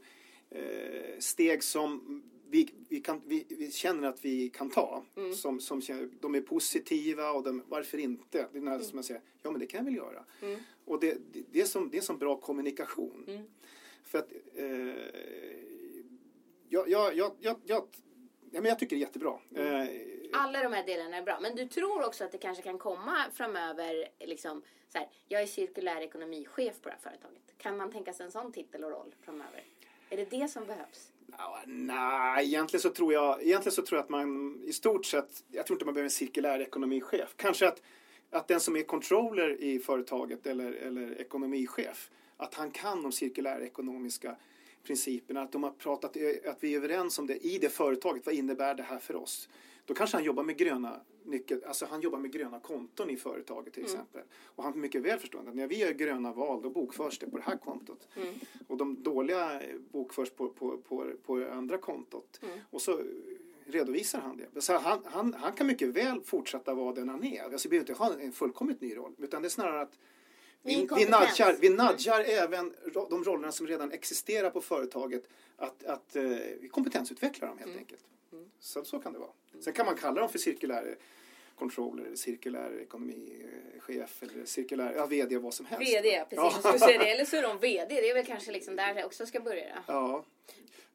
[1.19, 2.22] steg som
[2.52, 5.04] vi, vi, kan, vi, vi, känner att vi kan ta.
[5.16, 5.34] Mm.
[5.34, 5.82] Som, som,
[6.22, 8.47] de är positiva och de, varför inte?
[8.52, 8.84] Det är när mm.
[8.84, 10.24] som man säger, ja men det kan jag väl göra.
[10.41, 10.60] Mm.
[10.86, 13.26] Och det, det, det, är som, det är som bra kommunikation.
[13.28, 13.43] Mm.
[14.04, 14.68] För att eh,
[16.70, 17.84] jag, jag, jag, jag, jag,
[18.52, 19.39] ja, men jag tycker det är jättebra.
[19.56, 19.82] Mm.
[19.82, 19.89] Eh,
[20.34, 21.39] Alla de här delarna är bra.
[21.41, 25.47] Men du tror också att det kanske kan komma framöver, liksom, så här, jag är
[25.47, 27.58] cirkulär ekonomichef på det här företaget.
[27.58, 29.64] Kan man tänka sig en sån titel och roll framöver?
[30.10, 31.12] Är det det som behövs?
[31.65, 35.65] Nej, egentligen så, tror jag, egentligen så tror jag att man i stort sett, jag
[35.65, 37.34] tror inte man behöver en cirkulär ekonomichef.
[37.36, 37.82] Kanske att,
[38.32, 43.65] att den som är controller i företaget eller, eller ekonomichef, att han kan de cirkulära
[43.65, 44.36] ekonomiska
[44.84, 48.36] principerna, att de har pratat, att vi är överens om det i det företaget, vad
[48.36, 49.49] innebär det här för oss?
[49.86, 53.73] Då kanske han jobbar med gröna nyckel, alltså han jobbar med gröna konton i företaget
[53.73, 53.93] till mm.
[53.93, 54.21] exempel.
[54.45, 57.38] Och han mycket väl förstår att när vi gör gröna val då bokförs det på
[57.38, 58.07] det här kontot.
[58.15, 58.34] Mm.
[58.67, 59.61] Och de dåliga
[59.91, 62.39] bokförs på, på, på, på andra kontot.
[62.43, 62.59] Mm.
[62.69, 63.01] Och så
[63.65, 64.61] redovisar han det.
[64.61, 67.43] Så han, han, han kan mycket väl fortsätta vara den han är.
[67.43, 69.15] Alltså, vi behöver inte ha en fullkomligt ny roll.
[69.17, 69.99] Utan det är snarare att
[70.62, 72.43] vi, vi nudgar, vi nudgar mm.
[72.43, 72.74] även
[73.09, 75.24] de rollerna som redan existerar på företaget
[75.57, 76.16] att, att
[76.59, 77.80] vi kompetensutvecklar dem helt mm.
[77.80, 78.03] enkelt.
[78.32, 78.45] Mm.
[78.59, 79.32] Så, så kan det vara.
[79.59, 80.97] Sen kan man kalla dem för cirkulär
[81.55, 85.93] controller, cirkulär ekonomichef eller cirkulär, ja VD vad som helst.
[85.93, 86.59] VD, precis.
[86.64, 86.80] Ja.
[86.80, 87.12] säga det.
[87.12, 89.84] Eller så är de VD, det är väl kanske liksom där det också ska börja.
[89.88, 90.26] Ja.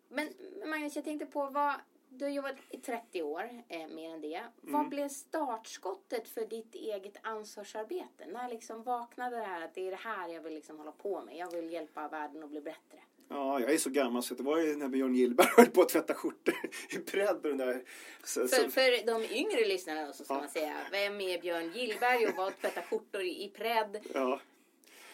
[0.09, 0.29] Men
[0.67, 1.75] Magnus, jag tänkte på vad,
[2.09, 4.35] du har jobbat i 30 år, eh, mer än det.
[4.35, 4.51] Mm.
[4.61, 8.27] Vad blev startskottet för ditt eget ansvarsarbete?
[8.33, 11.23] När liksom vaknade det här att det är det här jag vill liksom hålla på
[11.23, 11.37] med?
[11.37, 12.99] Jag vill hjälpa världen att bli bättre.
[13.29, 15.89] Ja, jag är så gammal så det var ju när Björn Gillberg höll på att
[15.89, 16.55] tvätta skjortor
[16.91, 17.83] i prädd på den där.
[18.25, 18.71] Så, för, så...
[18.71, 20.41] för de yngre lyssnarna så ska ja.
[20.41, 24.01] man säga, vem är Björn Gillberg och vad tvättar skjortor i, i prädd?
[24.15, 24.41] Ja.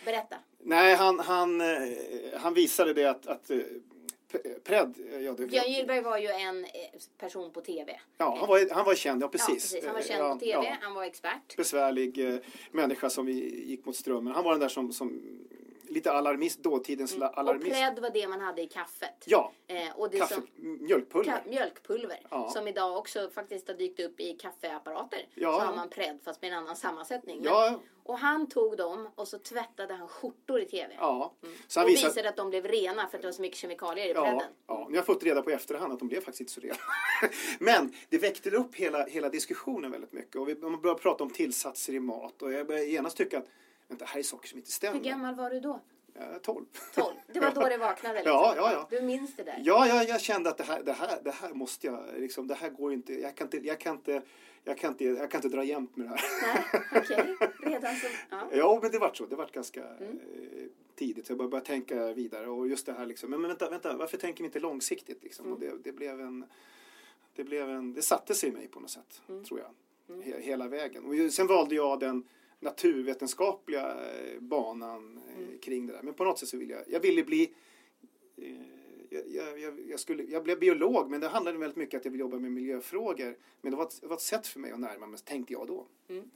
[0.04, 0.36] Berätta.
[0.58, 1.66] Nej, han, han, eh,
[2.36, 3.58] han visade det att, att eh,
[4.64, 6.70] Pred, ja, det, Björn Gillberg var ju en eh,
[7.18, 8.00] person på TV.
[8.18, 9.48] Ja, han var, han var känd, ja precis.
[9.48, 9.84] Ja, precis.
[9.84, 10.76] Han var känd på TV, ja.
[10.80, 11.56] han var expert.
[11.56, 14.34] Besvärlig eh, människa som gick mot strömmen.
[14.34, 15.22] Han var den där som, som
[15.92, 17.28] lite alarmist, dåtidens mm.
[17.34, 17.66] alarmist.
[17.66, 19.24] Och prädd var det man hade i kaffet.
[19.24, 20.46] Ja, eh, och det Kaffe, som,
[20.80, 21.32] mjölkpulver.
[21.32, 22.20] Ka mjölkpulver.
[22.30, 22.50] Ja.
[22.50, 25.26] Som idag också faktiskt har dykt upp i kaffeapparater.
[25.34, 25.52] Ja.
[25.52, 27.40] Så har man prädd fast med en annan sammansättning.
[27.44, 27.80] Ja.
[28.04, 30.94] Och han tog dem och så tvättade han skjortor i TV.
[30.98, 31.34] Ja.
[31.42, 31.54] Mm.
[31.68, 32.08] Så han och visade...
[32.08, 34.88] visade att de blev rena för att det var så mycket kemikalier i ja, Ja,
[34.90, 36.76] jag har fått reda på i efterhand att de blev faktiskt inte så rena.
[37.58, 40.36] Men det väckte upp hela, hela diskussionen väldigt mycket.
[40.36, 42.42] Och vi började prata om tillsatser i mat.
[42.42, 43.46] Och jag började genast tycka att
[43.92, 44.98] Vänta, här är saker som inte stämmer.
[44.98, 45.80] Hur gammal var du då?
[46.42, 46.64] 12.
[46.94, 47.14] 12.
[47.26, 48.14] Det var då det vaknade?
[48.18, 48.32] Liksom.
[48.32, 48.86] Ja, ja, ja.
[48.90, 49.62] Du minns det där?
[49.64, 52.54] Ja, ja jag kände att det här, det här, det här måste jag, liksom, det
[52.54, 54.22] här går inte, jag kan inte, jag kan inte,
[54.64, 56.20] jag kan inte, jag kan inte dra jämnt med det här.
[56.42, 57.34] Nej, okej.
[57.34, 57.48] Okay.
[57.72, 58.48] Redan så, ja.
[58.52, 59.26] ja, men det var så.
[59.26, 60.02] Det var ganska mm.
[60.02, 61.28] Eh, tidigt.
[61.28, 64.46] Jag började tänka vidare och just det här liksom, men, vänta, vänta, varför tänker vi
[64.46, 65.46] inte långsiktigt liksom?
[65.46, 65.54] Mm.
[65.54, 66.44] Och det, det, blev en,
[67.34, 69.44] det blev en, det satte sig i mig på något sätt, mm.
[69.44, 69.70] tror jag.
[70.16, 70.42] Mm.
[70.42, 71.04] Hela vägen.
[71.04, 72.24] Och sen valde jag den
[72.62, 75.58] naturvetenskapliga eh, banan eh, mm.
[75.58, 76.02] kring det där.
[76.02, 77.52] Men på något sätt så vill jag, jag ville bli
[78.36, 78.52] eh,
[79.10, 82.12] jag, jag, jag, skulle, jag blev biolog men det handlade väldigt mycket om att jag
[82.12, 83.36] vill jobba med miljöfrågor.
[83.60, 85.66] Men det var ett, det var ett sätt för mig att närma mig, tänkte jag
[85.66, 85.86] då.
[86.08, 86.30] Mm.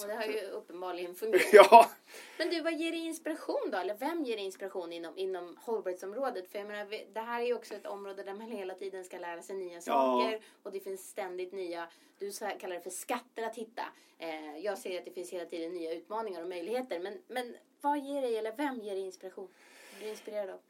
[0.00, 1.52] Och det har ju uppenbarligen fungerat.
[1.52, 1.90] ja.
[2.38, 3.78] Men du, vad ger dig inspiration då?
[3.78, 6.50] Eller vem ger dig inspiration inom, inom hållbarhetsområdet?
[6.50, 9.18] För jag menar, det här är ju också ett område där man hela tiden ska
[9.18, 10.32] lära sig nya saker.
[10.32, 10.38] Ja.
[10.62, 11.88] Och det finns ständigt nya,
[12.18, 13.82] du kallar det för skatter att hitta.
[14.18, 17.00] Eh, jag ser att det finns hela tiden nya utmaningar och möjligheter.
[17.00, 19.48] Men, men vad ger dig, eller vem ger dig inspiration?
[19.96, 20.60] Är du inspirerad av?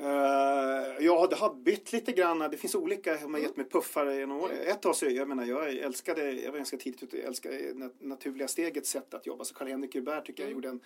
[0.00, 0.06] Uh,
[1.04, 2.38] ja, det har bytt lite grann.
[2.38, 3.16] Det finns olika.
[3.16, 4.56] De har gett mig puffar genom åren.
[4.56, 4.68] Mm.
[4.68, 8.48] Ett tag så, jag menar, jag älskade, jag var ganska tidigt ute, jag älskade naturliga
[8.48, 9.44] stegets sätt att jobba.
[9.44, 10.56] Så Karl-Henrik Hubert tycker jag mm.
[10.56, 10.80] gjorde en,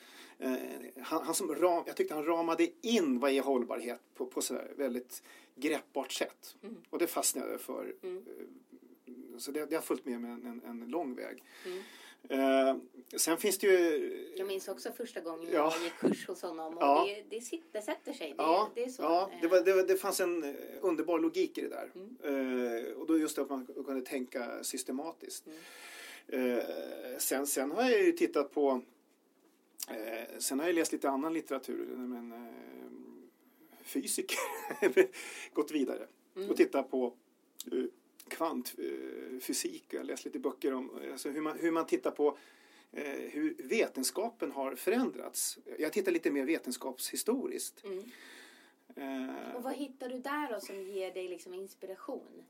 [0.50, 4.40] uh, han, han, som ram, jag tyckte han ramade in vad är hållbarhet på, på
[4.40, 5.22] sådär väldigt
[5.54, 6.56] greppbart sätt.
[6.62, 6.76] Mm.
[6.90, 7.94] Och det fastnade jag för.
[8.02, 8.24] Mm.
[9.38, 11.42] Så det, det har följt med mig en, en, en lång väg.
[11.66, 11.82] Mm.
[12.28, 12.76] Eh,
[13.16, 14.34] sen finns det ju...
[14.36, 17.06] Jag minns också första gången jag gick kurs hos honom och ja.
[17.08, 18.28] det, det, sitter, sätter sig.
[18.28, 19.02] Det, ja, det, är så.
[19.02, 21.90] Ja, det, var, det, det fanns en eh, underbar logik i det där.
[21.94, 22.86] Mm.
[22.86, 25.46] Eh, och då just att man kunde tänka systematiskt.
[25.46, 26.58] Mm.
[26.58, 26.64] Eh,
[27.18, 28.82] sen, sen har jag ju tittat på
[29.90, 31.86] eh, Sen har jag läst lite annan litteratur.
[31.96, 32.38] Men, eh,
[33.82, 34.38] fysiker
[35.52, 36.06] gått vidare
[36.36, 36.50] mm.
[36.50, 37.12] och tittat på
[38.28, 39.84] kvantfysik.
[39.88, 42.38] Jag har läst lite böcker om alltså hur, man, hur man tittar på
[42.92, 45.58] eh, hur vetenskapen har förändrats.
[45.78, 47.84] Jag tittar lite mer vetenskapshistoriskt.
[47.84, 48.04] Mm.
[48.96, 52.44] Eh, och vad hittar du där då som ger dig liksom inspiration?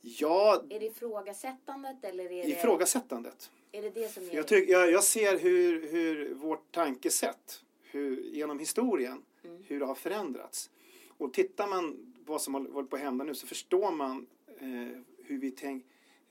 [0.00, 2.50] Ja, är det ifrågasättandet eller är det...
[2.50, 3.50] Ifrågasättandet.
[3.72, 8.20] Är det det som ger jag, tyck, jag, jag ser hur, hur vårt tankesätt hur,
[8.20, 9.62] genom historien, mm.
[9.66, 10.70] hur det har förändrats.
[11.08, 14.26] Och tittar man på vad som håller på att hända nu så förstår man
[14.58, 15.84] eh, hur vi tänk,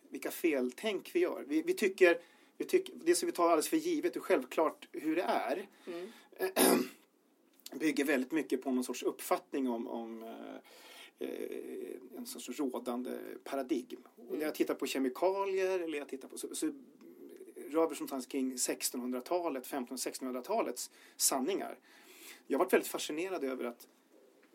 [0.10, 1.44] vilka feltänk vi gör.
[1.48, 2.20] Vi, vi, tycker,
[2.58, 6.12] vi tycker, det som vi tar alldeles för givet och självklart hur det är mm.
[7.80, 10.24] bygger väldigt mycket på någon sorts uppfattning om, om
[11.20, 11.30] eh,
[12.18, 13.12] en sorts rådande
[13.44, 14.08] paradigm.
[14.18, 14.30] Mm.
[14.30, 16.66] Och när jag tittar på kemikalier eller jag tittar på så, så
[17.56, 21.78] rör vi någonstans kring 1600-talet, 1500-1600-talets sanningar.
[22.48, 23.88] Jag har varit väldigt fascinerad över att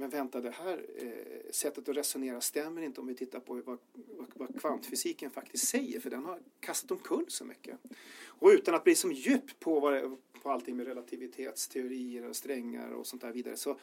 [0.00, 3.78] men vänta, det här eh, sättet att resonera stämmer inte om vi tittar på vad,
[3.94, 7.78] vad, vad, kvantfysiken faktiskt säger, för den har kastat omkull så mycket.
[8.26, 13.06] Och utan att bli som djup på, vad, på allting med relativitetsteorier och strängar och
[13.06, 13.78] sånt där vidare, så,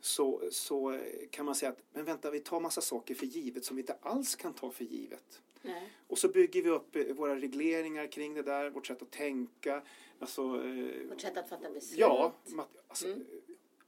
[0.00, 3.76] så, så kan man säga att men vänta, vi tar massa saker för givet som
[3.76, 5.42] vi inte alls kan ta för givet.
[5.62, 5.92] Nej.
[6.06, 9.82] Och så bygger vi upp eh, våra regleringar kring det där, vårt sätt att tänka.
[10.18, 11.98] Alltså, eh, vårt sätt att fatta beslut.
[11.98, 12.34] Ja,
[12.88, 13.26] alltså, mm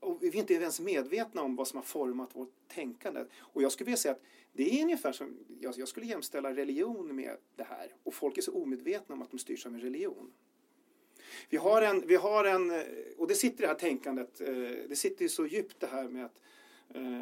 [0.02, 3.24] och vi är inte ens medvetna om vad som har format vårt tänkande.
[3.38, 4.22] Och jag skulle vilja säga att
[4.52, 7.94] det är ungefär som, jag, jag skulle jämställa religion med det här.
[8.02, 10.32] Och folk är så omedvetna om att de styrs av en religion.
[11.48, 12.72] Vi har en, vi har en
[13.16, 14.54] och det sitter i det här tänkandet, eh,
[14.88, 16.40] det sitter ju så djupt det här med att
[16.94, 17.20] eh,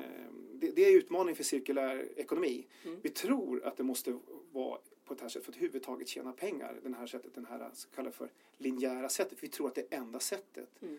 [0.54, 2.66] det, är utmaning för cirkulär ekonomi.
[2.84, 2.96] Mm.
[3.02, 4.18] Vi tror att det måste
[4.52, 6.80] vara på det här sättet för att överhuvudtaget tjäna pengar.
[6.82, 9.38] Den här sättet, den här så kallade för linjära sättet.
[9.40, 10.82] Vi tror att det är enda sättet.
[10.82, 10.98] Mm.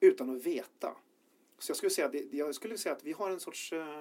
[0.00, 0.96] Utan att veta.
[1.62, 4.00] Så jag skulle säga, jag skulle säga att vi har en sorts, eh,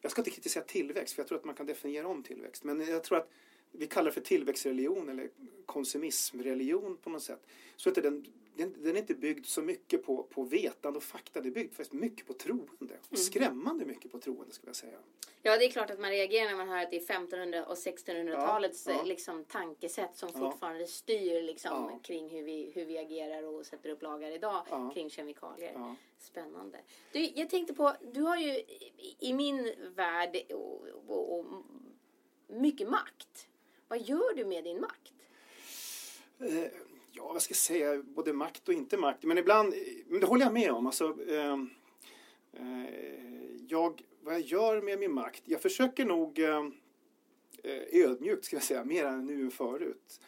[0.00, 2.64] jag ska inte kritisera tillväxt för jag tror att man kan definiera om tillväxt.
[2.64, 3.30] Men jag tror att
[3.72, 5.30] vi kallar det för tillväxtreligion eller
[5.66, 7.46] konsumismreligion på något sätt.
[7.76, 8.26] Så att den,
[8.56, 11.40] den, den är inte byggd så mycket på, på vetande och fakta.
[11.40, 12.94] Den är byggd faktiskt mycket på troende.
[12.94, 13.16] Mm.
[13.16, 14.98] Skrämmande mycket på troende skulle jag säga.
[15.42, 17.74] Ja, det är klart att man reagerar när man hör att det är 1500 och
[17.74, 19.02] 1600-talets ja, ja.
[19.02, 20.86] liksom, tankesätt som fortfarande ja.
[20.86, 25.96] styr liksom, kring hur vi, hur vi agerar och sätter upp lagar idag kring kemikalier.
[26.18, 26.78] Spännande.
[27.12, 28.62] Du, jag tänkte på, du har ju
[29.18, 31.46] i min värld och, och, och
[32.46, 33.48] mycket makt.
[33.88, 35.12] Vad gör du med din makt?
[37.16, 39.22] Eh, ja, vad ska jag säga, både makt och inte makt.
[39.22, 39.74] Men ibland,
[40.06, 40.86] men det håller jag med om.
[40.86, 41.52] Alltså, eh,
[42.52, 42.84] eh,
[43.68, 48.84] jag, vad jag gör med min makt, jag försöker nog eh, ödmjukt, ska jag säga,
[48.84, 50.20] mer än nu än förut,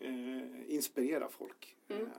[0.00, 1.76] eh, inspirera folk.
[1.88, 2.02] Mm.
[2.02, 2.10] Eh,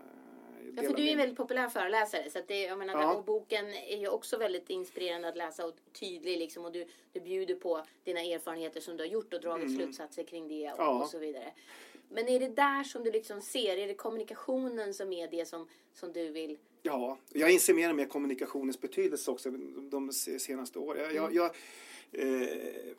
[0.76, 3.14] ja, för du är en väldigt populär föreläsare så att det, jag menar, ja.
[3.14, 7.20] och boken är ju också väldigt inspirerande att läsa och tydlig liksom, och du, du
[7.20, 9.78] bjuder på dina erfarenheter som du har gjort och dragit mm.
[9.78, 11.04] slutsatser kring det och, ja.
[11.04, 11.54] och så vidare.
[12.10, 15.68] Men är det där som du liksom ser, är det kommunikationen som är det som,
[15.94, 16.58] som du vill?
[16.82, 19.52] Ja, jag inser mer och mer kommunikationens betydelse också
[19.90, 21.16] de senaste åren.
[21.16, 21.46] Jag, jag, jag
[22.12, 22.94] eh,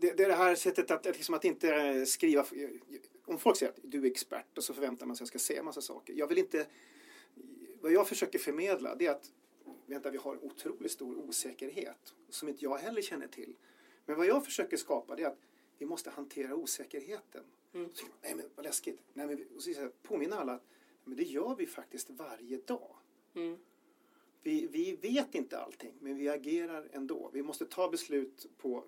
[0.00, 2.46] det, det, är det här sättet att, liksom att inte skriva...
[3.24, 5.52] Om folk säger att du är expert och så förväntar man sig att jag ska
[5.52, 6.14] säga massa saker.
[6.14, 6.66] Jag vill inte...
[7.80, 9.30] Vad jag försöker förmedla det är att
[9.86, 13.54] vänta, vi har en otroligt stor osäkerhet som inte jag heller känner till.
[14.06, 15.38] Men vad jag försöker skapa det är att
[15.78, 17.42] vi måste hantera osäkerheten.
[17.74, 17.90] Mm.
[17.94, 18.98] Så, nej men vad läskigt.
[19.12, 20.66] Nej, men, och så påminna alla att
[21.04, 22.96] men det gör vi faktiskt varje dag.
[23.34, 23.58] Mm.
[24.42, 27.30] Vi, vi vet inte allting men vi agerar ändå.
[27.32, 28.84] Vi måste ta beslut på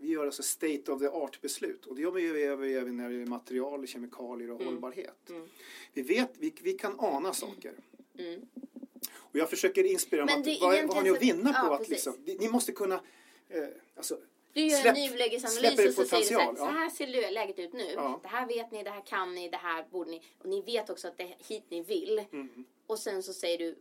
[0.00, 2.10] vi gör alltså state of the art beslut och det gör
[2.56, 4.66] vi även när det gäller material, kemikalier och mm.
[4.66, 5.30] hållbarhet.
[5.30, 5.48] Mm.
[5.92, 7.72] Vi vet, vi, vi kan ana saker.
[8.18, 8.40] Mm.
[9.12, 12.48] Och jag försöker inspirera att vad, vad har ni att vinna på att liksom, ni
[12.48, 13.00] måste kunna
[13.48, 14.18] eh, alltså,
[14.52, 16.56] du gör Släpp, en nulägesanalys och så säger du så här, ja.
[16.56, 17.92] så här ser läget ut nu.
[17.94, 18.20] Ja.
[18.22, 20.22] Det här vet ni, det här kan ni, det här borde ni.
[20.38, 22.24] Och ni vet också att det är hit ni vill.
[22.32, 22.64] Mm.
[22.86, 23.78] Och sen så säger du,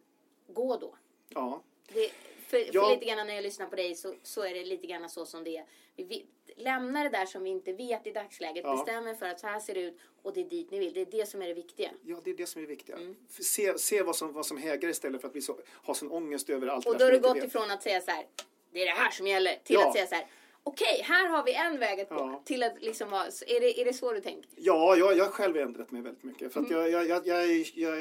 [0.47, 0.95] gå då.
[1.29, 1.63] Ja.
[1.93, 2.11] Det,
[2.47, 2.83] För, ja.
[2.83, 5.25] för lite grann när jag lyssnar på dig så, så är det lite grann så
[5.25, 5.65] som det är.
[5.95, 8.63] Vi, vi lämnar det där som vi inte vet i dagsläget.
[8.63, 8.75] Ja.
[8.75, 10.93] Bestämmer för att så här ser det ut och det är dit ni vill.
[10.93, 11.91] Det är det som är det viktiga.
[12.05, 12.95] Ja, det är det som är det viktiga.
[12.95, 13.15] Mm.
[13.29, 16.49] Se, se vad, som, vad som hägar istället för att vi så, har sån ångest
[16.49, 17.43] över allt Och då har du gått vet.
[17.43, 18.25] ifrån att säga så här,
[18.71, 19.87] det är det här som gäller, till ja.
[19.87, 20.27] att säga så här,
[20.69, 22.15] okej, här har vi en väg att gå.
[22.15, 22.41] Ja.
[22.45, 24.49] Till att liksom vara, är det, är det så du tänker?
[24.55, 26.53] Ja, jag, jag har själv ändrat mig väldigt mycket.
[26.53, 26.91] För att mm.
[26.91, 27.97] jag, jag, jag, jag,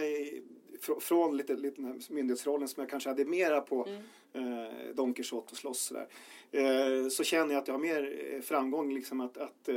[1.01, 3.89] från lite, lite den här myndighetsrollen som jag kanske hade mera på
[4.35, 4.63] mm.
[4.63, 6.09] eh, Don Quijote och slåss sådär.
[6.51, 9.77] Eh, så känner jag att jag har mer eh, framgång liksom att, att eh,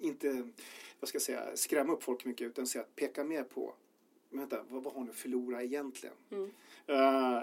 [0.00, 0.48] inte
[1.00, 3.74] vad ska jag säga, skrämma upp folk mycket utan säga peka mer på
[4.30, 6.14] vänta, vad, vad har ni att förlora egentligen?
[6.30, 6.50] Mm.
[6.88, 7.42] Uh,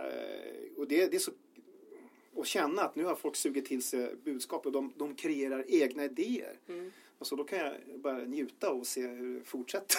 [0.77, 1.31] och det, det är så
[2.35, 6.03] och känna att nu har folk sugit till sig budskap och de, de kreerar egna
[6.03, 6.59] idéer.
[6.67, 6.91] Mm.
[7.19, 9.97] Alltså då kan jag bara njuta och se hur det fortsätter.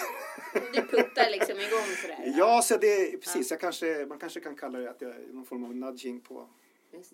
[0.73, 2.33] Du puttar liksom igång sådär?
[2.37, 3.51] Ja, så det, precis.
[3.51, 3.53] Ja.
[3.53, 6.47] Jag kanske, man kanske kan kalla det att jag är någon form av nudging på,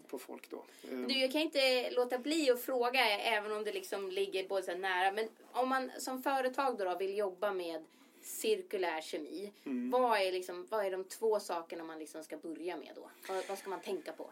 [0.07, 0.63] på folk då.
[0.81, 4.75] Du, jag kan inte låta bli att fråga, även om det liksom ligger både så
[4.75, 5.11] nära.
[5.11, 7.85] Men om man som företag då, då vill jobba med
[8.21, 9.51] cirkulär kemi.
[9.65, 9.89] Mm.
[9.89, 13.09] Vad, är liksom, vad är de två sakerna man liksom ska börja med då?
[13.27, 14.29] Vad, vad ska man tänka på?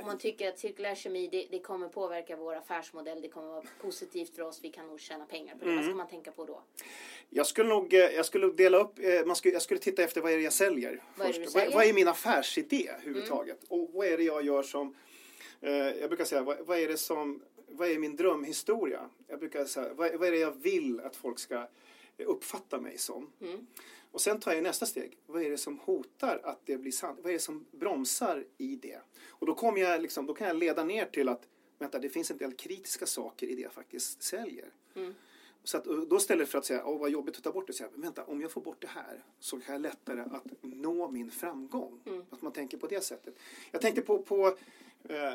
[0.00, 3.62] Om man tycker att cirkulär kemi det, det, kommer påverka vår affärsmodell, det kommer vara
[3.80, 5.70] positivt för oss, vi kan nog tjäna pengar på det.
[5.70, 5.76] Mm.
[5.76, 6.62] Vad ska man tänka på då?
[7.30, 10.20] Jag skulle nog eh, jag skulle dela upp, eh, man skulle, jag skulle titta efter
[10.20, 11.02] vad är det jag säljer.
[11.16, 11.54] Vad är, först.
[11.54, 13.70] Vad, vad, är min affärsidé överhuvudtaget?
[13.70, 13.82] Mm.
[13.82, 14.94] Och vad är det jag gör som,
[15.60, 19.10] eh, jag brukar säga, vad, vad, är det som, vad är min drömhistoria?
[19.28, 21.66] Jag brukar säga, vad, vad är det jag vill att folk ska
[22.18, 23.32] uppfatta mig som?
[23.40, 23.66] Mm.
[24.12, 25.18] Och sen tar jag nästa steg.
[25.26, 27.18] Vad är det som hotar att det blir sant?
[27.22, 28.98] Vad är det som bromsar i det?
[29.28, 31.48] Och då, kommer jag liksom, då kan jag leda ner till att
[31.78, 34.72] vänta, det finns en del kritiska saker i det jag faktiskt säljer.
[34.94, 35.14] Mm.
[35.64, 37.90] Så att, då istället för att säga åh vad jobbigt att ta bort det, säga
[37.94, 42.00] vänta om jag får bort det här så kan jag lättare att nå min framgång.
[42.06, 42.24] Mm.
[42.30, 43.34] Att man tänker på det sättet.
[43.70, 44.46] Jag tänkte på, på
[45.08, 45.32] eh,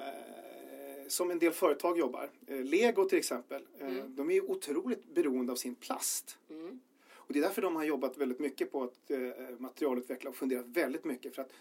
[1.07, 2.30] som en del företag jobbar.
[2.47, 3.67] Eh, Lego till exempel.
[3.80, 4.15] Eh, mm.
[4.15, 6.38] De är otroligt beroende av sin plast.
[6.49, 6.80] Mm.
[7.28, 9.19] Och det är därför de har jobbat väldigt mycket på att eh,
[9.57, 11.36] materialutveckla och funderat väldigt mycket.
[11.36, 11.51] För att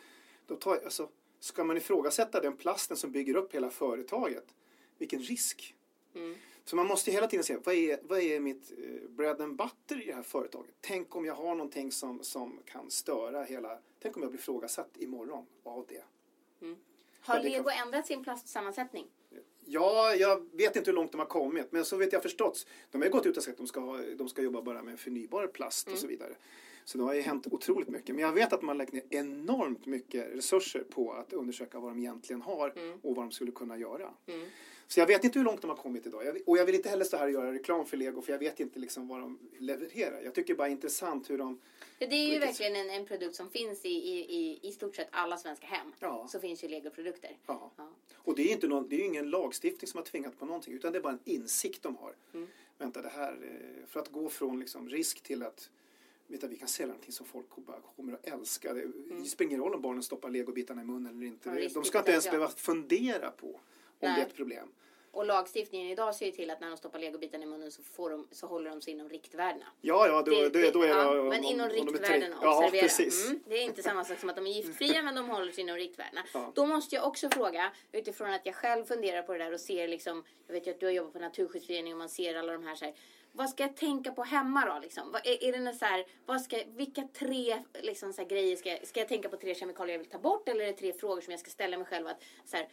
[0.46, 1.08] då tar, alltså,
[1.40, 4.54] ska man ifrågasätta den plasten som bygger upp hela företaget,
[4.98, 5.74] vilken risk.
[6.14, 6.34] Mm.
[6.64, 10.02] Så man måste hela tiden se, vad är, vad är mitt eh, bread and butter
[10.02, 10.74] i det här företaget?
[10.80, 14.96] Tänk om jag har någonting som, som kan störa hela, tänk om jag blir ifrågasatt
[14.96, 16.04] imorgon av det.
[16.62, 16.76] Mm.
[17.20, 19.06] Har Lego ändrat sin plastsammansättning?
[19.68, 22.66] Ja, jag vet inte hur långt de har kommit, men så vet jag förstått.
[22.90, 25.46] De har gått ut och sagt att de ska, de ska jobba bara med förnybar
[25.46, 25.94] plast mm.
[25.94, 26.34] och så vidare.
[26.84, 28.14] Så det har ju hänt otroligt mycket.
[28.14, 31.90] Men jag vet att man har lagt ner enormt mycket resurser på att undersöka vad
[31.90, 32.98] de egentligen har mm.
[33.02, 34.10] och vad de skulle kunna göra.
[34.26, 34.46] Mm.
[34.88, 36.26] Så jag vet inte hur långt de har kommit idag.
[36.26, 38.38] Jag, och jag vill inte heller stå här och göra reklam för Lego för jag
[38.38, 40.20] vet inte liksom vad de levererar.
[40.24, 41.60] Jag tycker bara det är intressant hur de...
[41.98, 45.36] Det är ju verkligen en, en, produkt som finns i, i, i, stort sett alla
[45.36, 45.92] svenska hem.
[45.98, 46.28] Ja.
[46.28, 47.36] Så finns ju Lego-produkter.
[47.46, 47.70] Ja.
[47.76, 47.92] ja.
[48.14, 50.74] Och det är, inte någon, det är ju ingen lagstiftning som har tvingat på någonting
[50.74, 52.14] utan det är bara en insikt de har.
[52.34, 52.48] Mm.
[52.78, 53.32] Vänta, det här...
[53.32, 55.70] Eh, för att gå från liksom risk till att
[56.26, 57.46] vet du, vi kan sälja någonting som folk
[57.96, 58.74] kommer att älska.
[58.74, 59.24] Det, mm.
[59.24, 61.50] spelar ingen roll om barnen stoppar legobitarna i munnen eller inte.
[61.50, 63.60] Ja, de ska inte ens behöva fundera på
[64.00, 64.14] om Nej.
[64.16, 64.72] det är ett problem.
[65.16, 68.10] Och lagstiftningen idag ser ju till att när de stoppar legobitarna i munnen så, får
[68.10, 69.66] de, så håller de sig inom riktvärdena.
[69.80, 70.94] Ja, ja, då, det, det, då är det...
[70.94, 72.76] Ja, men inom riktvärdena, observera.
[72.76, 73.26] Ja, precis.
[73.26, 75.62] Mm, det är inte samma sak som att de är giftfria, men de håller sig
[75.62, 76.20] inom riktvärdena.
[76.34, 76.52] Ja.
[76.54, 79.88] Då måste jag också fråga, utifrån att jag själv funderar på det där och ser
[79.88, 82.64] liksom, jag vet ju att du har jobbat på Naturskyddsföreningen och man ser alla de
[82.64, 82.94] här så här,
[83.32, 84.78] vad ska jag tänka på hemma då?
[84.82, 85.12] Liksom?
[85.12, 88.76] Vad, är, är det så här, vad ska, vilka tre liksom, så här, grejer ska,
[88.82, 89.36] ska jag tänka på?
[89.36, 90.48] Tre kemikalier jag vill ta bort?
[90.48, 92.06] Eller är det tre frågor som jag ska ställa mig själv?
[92.06, 92.68] Att, så här,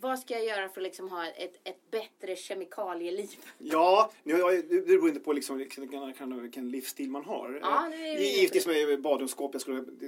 [0.00, 3.44] vad ska jag göra för att liksom ha ett, ett bättre kemikalieliv?
[3.58, 7.58] Ja, det beror inte på liksom vilken livsstil man har.
[7.62, 9.56] Ja, det är Givetvis med badrumsskåp,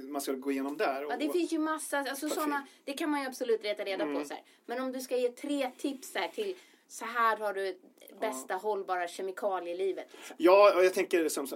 [0.09, 1.05] man ska gå igenom där.
[1.05, 4.03] Och, ja, det finns ju massa, alltså såna, det kan man ju absolut leta reda
[4.03, 4.15] mm.
[4.15, 4.27] på.
[4.27, 4.43] Så här.
[4.65, 6.55] Men om du ska ge tre tips här till
[6.87, 7.77] så här har du
[8.19, 8.57] bästa ja.
[8.57, 10.07] hållbara kemikalielivet.
[10.11, 10.35] Liksom.
[10.39, 11.47] Ja, jag tänker som,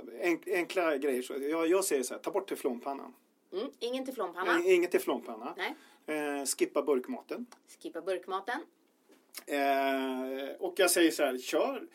[0.47, 1.21] enkla grejer.
[1.21, 3.13] Så jag, jag säger så här, ta bort teflonpannan.
[3.53, 4.61] Mm, ingen teflonpanna.
[4.65, 5.53] Ingen teflonpanna.
[5.57, 5.75] Nej.
[6.11, 7.45] Eh, skippa burkmaten.
[7.81, 8.59] Skippa burkmaten.
[9.45, 11.87] Eh, och jag säger så här, kör,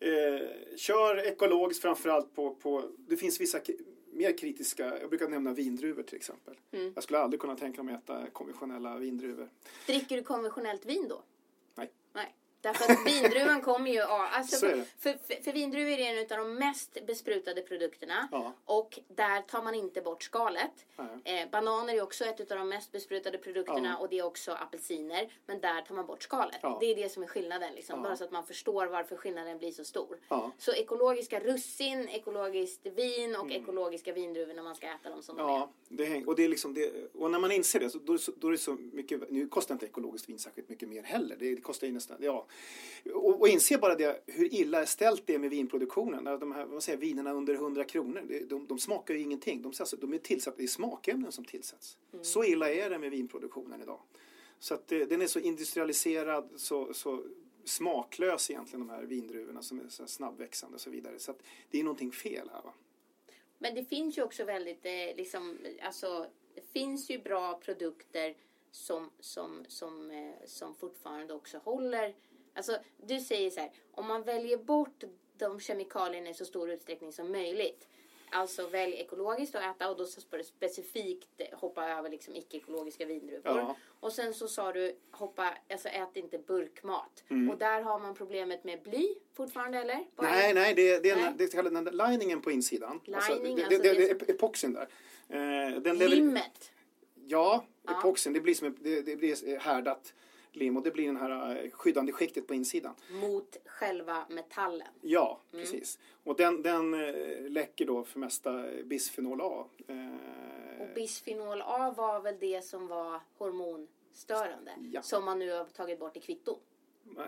[0.00, 3.60] eh, kör ekologiskt framförallt på, på, det finns vissa
[4.12, 6.54] mer kritiska, jag brukar nämna vindruvor till exempel.
[6.72, 6.92] Mm.
[6.94, 9.48] Jag skulle aldrig kunna tänka mig att äta konventionella vindruvor.
[9.86, 11.22] Dricker du konventionellt vin då?
[12.60, 14.00] Därför att vindruvan kommer ju...
[14.00, 18.28] Alltså för, för, för, för vindruvor är en av de mest besprutade produkterna.
[18.32, 18.52] Ja.
[18.64, 20.86] Och där tar man inte bort skalet.
[21.24, 23.96] Eh, bananer är också ett av de mest besprutade produkterna ja.
[23.96, 25.32] och det är också apelsiner.
[25.46, 26.58] Men där tar man bort skalet.
[26.62, 26.78] Ja.
[26.80, 27.74] Det är det som är skillnaden.
[27.74, 30.18] Liksom, Bara så att man förstår varför skillnaden blir så stor.
[30.58, 33.62] Så ekologiska russin, ekologiskt vin och mm.
[33.62, 35.68] ekologiska vindruvor när man ska äta dem som de är.
[35.88, 38.48] Det häng, och, det är liksom det, och när man inser det så då, då
[38.48, 39.30] är det så mycket...
[39.30, 41.36] Nu kostar inte ekologiskt vin särskilt mycket mer heller.
[41.38, 42.16] Det kostar ju nästan...
[42.20, 42.46] Ja,
[43.14, 46.24] och, och inse bara det, hur illa ställt det är med vinproduktionen.
[46.24, 49.62] De här vad säger, vinerna under 100 kronor, de, de smakar ju ingenting.
[49.62, 51.98] De, alltså, de är tillsatta, det är smakämnen som tillsätts.
[52.12, 52.24] Mm.
[52.24, 54.00] Så illa är det med vinproduktionen idag.
[54.58, 57.24] Så att det, den är så industrialiserad, så, så
[57.64, 61.18] smaklös egentligen de här vindruvorna som är så snabbväxande och så vidare.
[61.18, 62.74] Så att det är någonting fel här va.
[63.58, 68.36] Men det finns ju också väldigt, eh, liksom, alltså det finns ju bra produkter
[68.70, 72.14] som, som, som, eh, som fortfarande också håller.
[72.58, 75.04] Alltså, du säger så här, om man väljer bort
[75.36, 77.88] de kemikalierna i så stor utsträckning som möjligt.
[78.30, 83.42] Alltså välj ekologiskt att äta och då ska du specifikt hoppa över liksom icke-ekologiska vindruvor.
[83.44, 83.76] Ja.
[84.00, 87.24] Och sen så sa du hoppa, alltså ät inte burkmat.
[87.28, 87.50] Mm.
[87.50, 90.06] Och där har man problemet med bly fortfarande eller?
[90.16, 91.34] Bara nej, nej, det, det är, nej.
[91.38, 93.00] det är den liningen på insidan.
[93.04, 94.88] Lining, alltså, det, alltså det, det, är epoxin där.
[95.28, 96.72] Eh, den Limmet?
[97.14, 98.32] Ja, ja, epoxin.
[98.32, 100.14] Det blir, som, det, det blir härdat
[100.52, 102.94] lim och det blir det här eh, skyddande skiktet på insidan.
[103.10, 104.88] Mot själva metallen?
[105.00, 105.64] Ja, mm.
[105.64, 105.98] precis.
[106.24, 109.66] Och den, den eh, läcker då för mesta bisfenol A.
[109.88, 114.72] Eh, och bisfenol A var väl det som var hormonstörande?
[114.92, 115.02] Ja.
[115.02, 116.58] Som man nu har tagit bort i kvitton?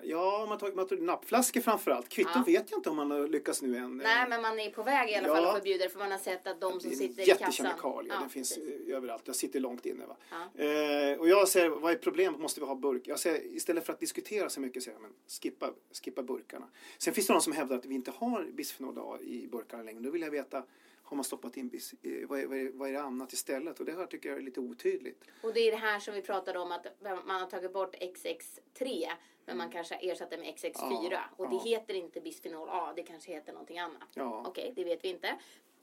[0.03, 2.09] Ja, man tar, man tar nappflaskor framförallt.
[2.09, 2.43] Kvitton ja.
[2.53, 3.97] vet jag inte om man har lyckats nu än.
[3.97, 5.35] Nej, men man är på väg i alla ja.
[5.35, 7.47] fall att förbjuda det för man har sett att de som sitter i kassan.
[7.47, 8.89] Jättekemikalier, ja, det finns precis.
[8.89, 9.22] överallt.
[9.26, 10.07] Jag sitter långt inne.
[10.07, 10.16] Va?
[10.31, 10.64] Ja.
[10.64, 12.41] Eh, och jag säger, vad är problemet?
[12.41, 13.03] Måste vi ha burk?
[13.05, 15.12] Jag säger, istället för att diskutera så mycket säger jag, men
[15.43, 15.70] skippa,
[16.05, 16.66] skippa burkarna.
[16.99, 20.01] Sen finns det någon som hävdar att vi inte har bisfenol A i burkarna längre.
[20.01, 20.62] Då vill jag veta
[21.11, 21.80] har man stoppat in
[22.28, 23.80] vad, är, vad, är, vad är det annat istället?
[23.80, 25.24] Och det här tycker jag är lite otydligt.
[25.42, 29.08] Och det är det här som vi pratade om att man har tagit bort XX3
[29.46, 31.62] men man kanske ersatte med XX4 ja, och det ja.
[31.64, 34.08] heter inte bisfenol A, det kanske heter någonting annat.
[34.14, 34.44] Ja.
[34.46, 35.38] Okej, okay, det vet vi inte.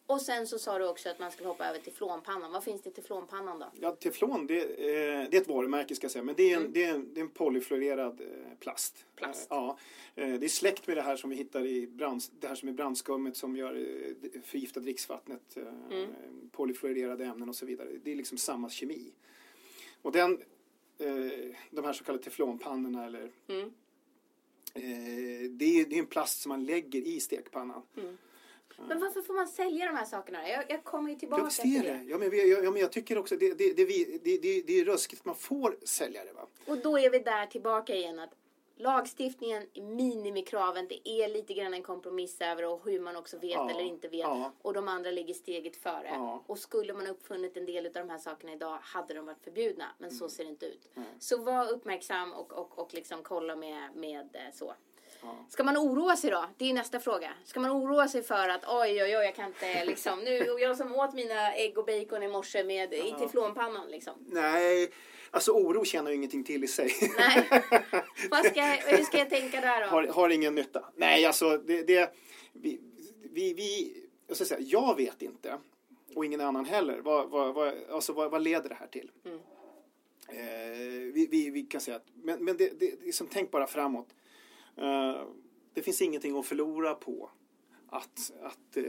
[0.08, 2.52] Och sen så sa du också att man skulle hoppa över teflonpannan.
[2.52, 3.66] Vad finns det i teflonpannan då?
[3.82, 6.24] Ja, teflon det, eh, det är ett varumärke ska jag säga.
[6.24, 6.74] Men det är en, mm.
[6.74, 9.06] det är en, det är en polyfluorerad eh, plast.
[9.16, 9.52] Plast?
[9.52, 9.78] Eh, ja.
[10.16, 12.70] Eh, det är släkt med det här som vi hittar i brand, det här som
[12.70, 15.58] är brandskummet som gör eh, förgifta dricksvattnet.
[15.58, 16.10] Eh, mm.
[16.52, 17.90] Polyfluorerade ämnen och så vidare.
[18.04, 19.12] Det är liksom samma kemi.
[20.02, 20.42] Och den,
[21.72, 23.74] de här så kallade teflonpannorna eller mm.
[25.58, 27.82] det, är, det är en plast som man lägger i stekpannan.
[27.98, 28.18] Mm.
[28.78, 30.50] Men varför får man sälja de här sakerna?
[30.50, 32.04] Jag, jag kommer ju tillbaka till det.
[32.08, 33.86] Ja, men, vi, ja, men jag tycker också det, det, det,
[34.24, 36.34] det, det, är ruskigt att man får sälja det.
[36.34, 36.48] Va?
[36.66, 38.34] Och då är vi där tillbaka igen att
[38.78, 43.70] lagstiftningen, minimikraven, det är lite grann en kompromiss över och hur man också vet ja,
[43.70, 44.20] eller inte vet.
[44.20, 44.52] Ja.
[44.62, 46.08] Och de andra ligger steget före.
[46.08, 46.44] Ja.
[46.46, 49.86] Och skulle man uppfunnit en del av de här sakerna idag hade de varit förbjudna.
[49.98, 50.20] Men mm.
[50.20, 50.90] så ser det inte ut.
[50.96, 51.08] Mm.
[51.20, 54.74] Så var uppmärksam och, och, och liksom kolla med, med eh, så.
[55.50, 56.46] Ska man oroa sig då?
[56.58, 57.30] Det är nästa fråga.
[57.46, 60.20] Ska man oroa sig för att oj, oj, oj, jag kan inte liksom.
[60.20, 64.14] Nu, jag som åt mina ägg och bacon i morse med i teflonpannan liksom.
[64.28, 64.92] Nej,
[65.32, 66.92] alltså oro tjänar ju ingenting till i sig.
[67.18, 67.48] Nej.
[68.30, 69.88] Vad ska, hur ska jag tänka där då?
[69.88, 70.86] Har, har ingen nytta.
[70.96, 72.14] Nej, alltså det, det
[72.54, 72.80] vi,
[73.34, 73.94] vi, vi
[74.28, 75.58] jag, ska säga, jag vet inte
[76.18, 77.00] och ingen annan heller.
[77.00, 79.12] Vad, vad, vad, alltså, vad, vad leder det här till?
[79.26, 79.40] Mm.
[80.30, 84.08] Eh, vi, vi, vi, kan säga att, men, men det, det, liksom, tänk bara framåt.
[84.78, 85.22] Eh,
[85.74, 87.30] det finns ingenting att förlora på
[87.90, 88.86] att, att uh,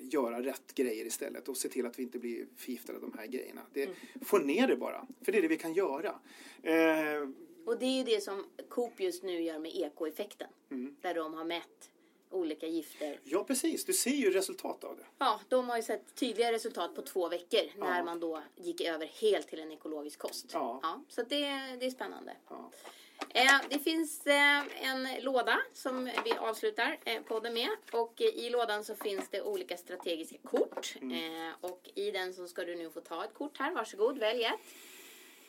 [0.00, 3.26] göra rätt grejer istället och se till att vi inte blir förgiftade av de här
[3.26, 3.60] grejerna.
[3.72, 3.96] Det, mm.
[4.22, 6.08] Få ner det bara, för det är det vi kan göra.
[6.08, 7.30] Uh,
[7.66, 10.48] och det är ju det som Coop just nu gör med ekoeffekten.
[10.70, 10.96] Mm.
[11.00, 11.90] Där de har mätt
[12.30, 13.20] olika gifter.
[13.24, 13.84] Ja, precis.
[13.84, 15.04] Du ser ju resultat av det.
[15.18, 19.06] Ja, de har ju sett tydliga resultat på två veckor när man då gick över
[19.06, 20.46] helt till en ekologisk kost.
[20.52, 20.80] Ja.
[20.82, 21.46] ja så det,
[21.80, 22.36] det är spännande.
[22.48, 22.70] Ja.
[23.28, 27.68] Eh, det finns eh, en låda som vi avslutar eh, podden med.
[27.92, 30.94] Och i lådan så finns det olika strategiska kort.
[31.00, 31.52] Mm.
[31.60, 33.74] Och i den så ska du nu få ta ett kort här.
[33.74, 34.60] Varsågod, välj ett.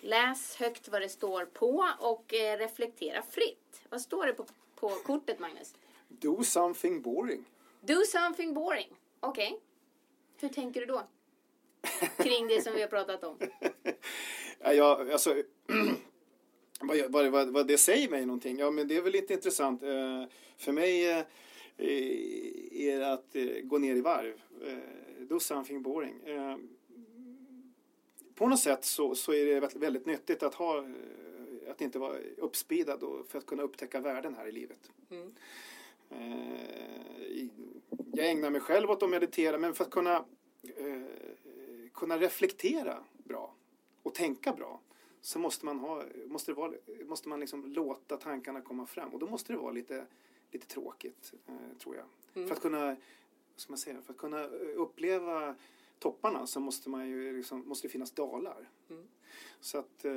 [0.02, 2.26] Läs högt vad det står på och
[2.58, 3.82] reflektera fritt.
[3.90, 4.46] Vad står det på,
[4.76, 5.74] på kortet, Magnus?
[6.08, 7.46] Do something boring.
[7.82, 8.96] Do something boring.
[9.20, 9.48] Okej.
[9.48, 9.60] Okay.
[10.40, 11.08] Hur tänker du då?
[12.24, 13.38] Kring det som vi har pratat om.
[14.60, 15.36] ja, jag, alltså,
[16.82, 18.58] vad, vad, vad, det säger mig någonting?
[18.60, 19.84] Ja, men det är väl lite intressant.
[19.84, 20.24] Eh,
[20.58, 21.26] för mig eh,
[22.72, 24.42] är det att eh, gå ner i varv.
[25.20, 26.16] Do something boring.
[28.36, 30.86] På något sätt så, så är det väldigt nyttigt att ha
[31.70, 34.92] att inte vara uppspidad för att kunna upptäcka värden här i livet.
[35.10, 35.36] Mm.
[38.14, 40.26] Jag ägnar mig själv åt att meditera men för att kunna,
[41.94, 43.54] kunna reflektera bra
[44.04, 44.80] och tänka bra
[45.22, 46.74] så måste man, ha, måste, det vara,
[47.06, 50.06] måste man liksom låta tankarna komma fram och då måste det vara lite,
[50.52, 52.06] lite tråkigt eh, tror jag.
[52.34, 52.48] Mm.
[52.48, 52.96] För att kunna
[53.56, 54.44] ska man säga, för att kunna
[54.76, 55.56] uppleva
[56.00, 58.70] topparna så måste man ju liksom, måste det finnas dalar.
[58.90, 59.08] Mm.
[59.60, 60.12] Så att eh,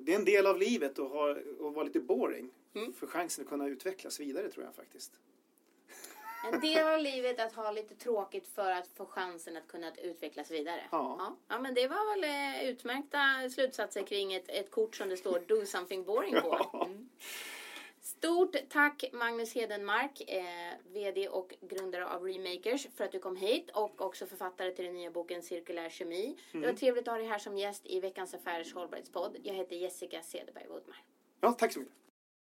[0.00, 2.50] det är en del av livet att, ha, att vara lite boring.
[2.74, 2.92] Mm.
[2.92, 5.20] För chansen att kunna utvecklas vidare tror jag faktiskt.
[6.44, 10.50] En del av livet att ha lite tråkigt för att få chansen att kunna utvecklas
[10.50, 10.80] vidare.
[10.90, 11.16] Ja.
[11.18, 15.16] Ja, ja men det var väl eh, utmärkta slutsatser kring ett, ett kort som det
[15.16, 16.58] står Do something boring på.
[16.82, 17.08] Mm.
[18.00, 20.44] Stort tack Magnus Hedenmark, eh,
[20.92, 24.94] VD och grundare av Remakers för att du kom hit och också författare till den
[24.94, 26.24] nya boken Cirkulär kemi.
[26.24, 26.36] Mm.
[26.52, 26.76] Det var mm.
[26.76, 29.36] trevligt att ha dig här som gäst i veckans Affärers hållbarhetspodd.
[29.42, 30.96] Jag heter Jessica Cederberg Woodmar.
[31.40, 32.01] Ja, tack så mycket.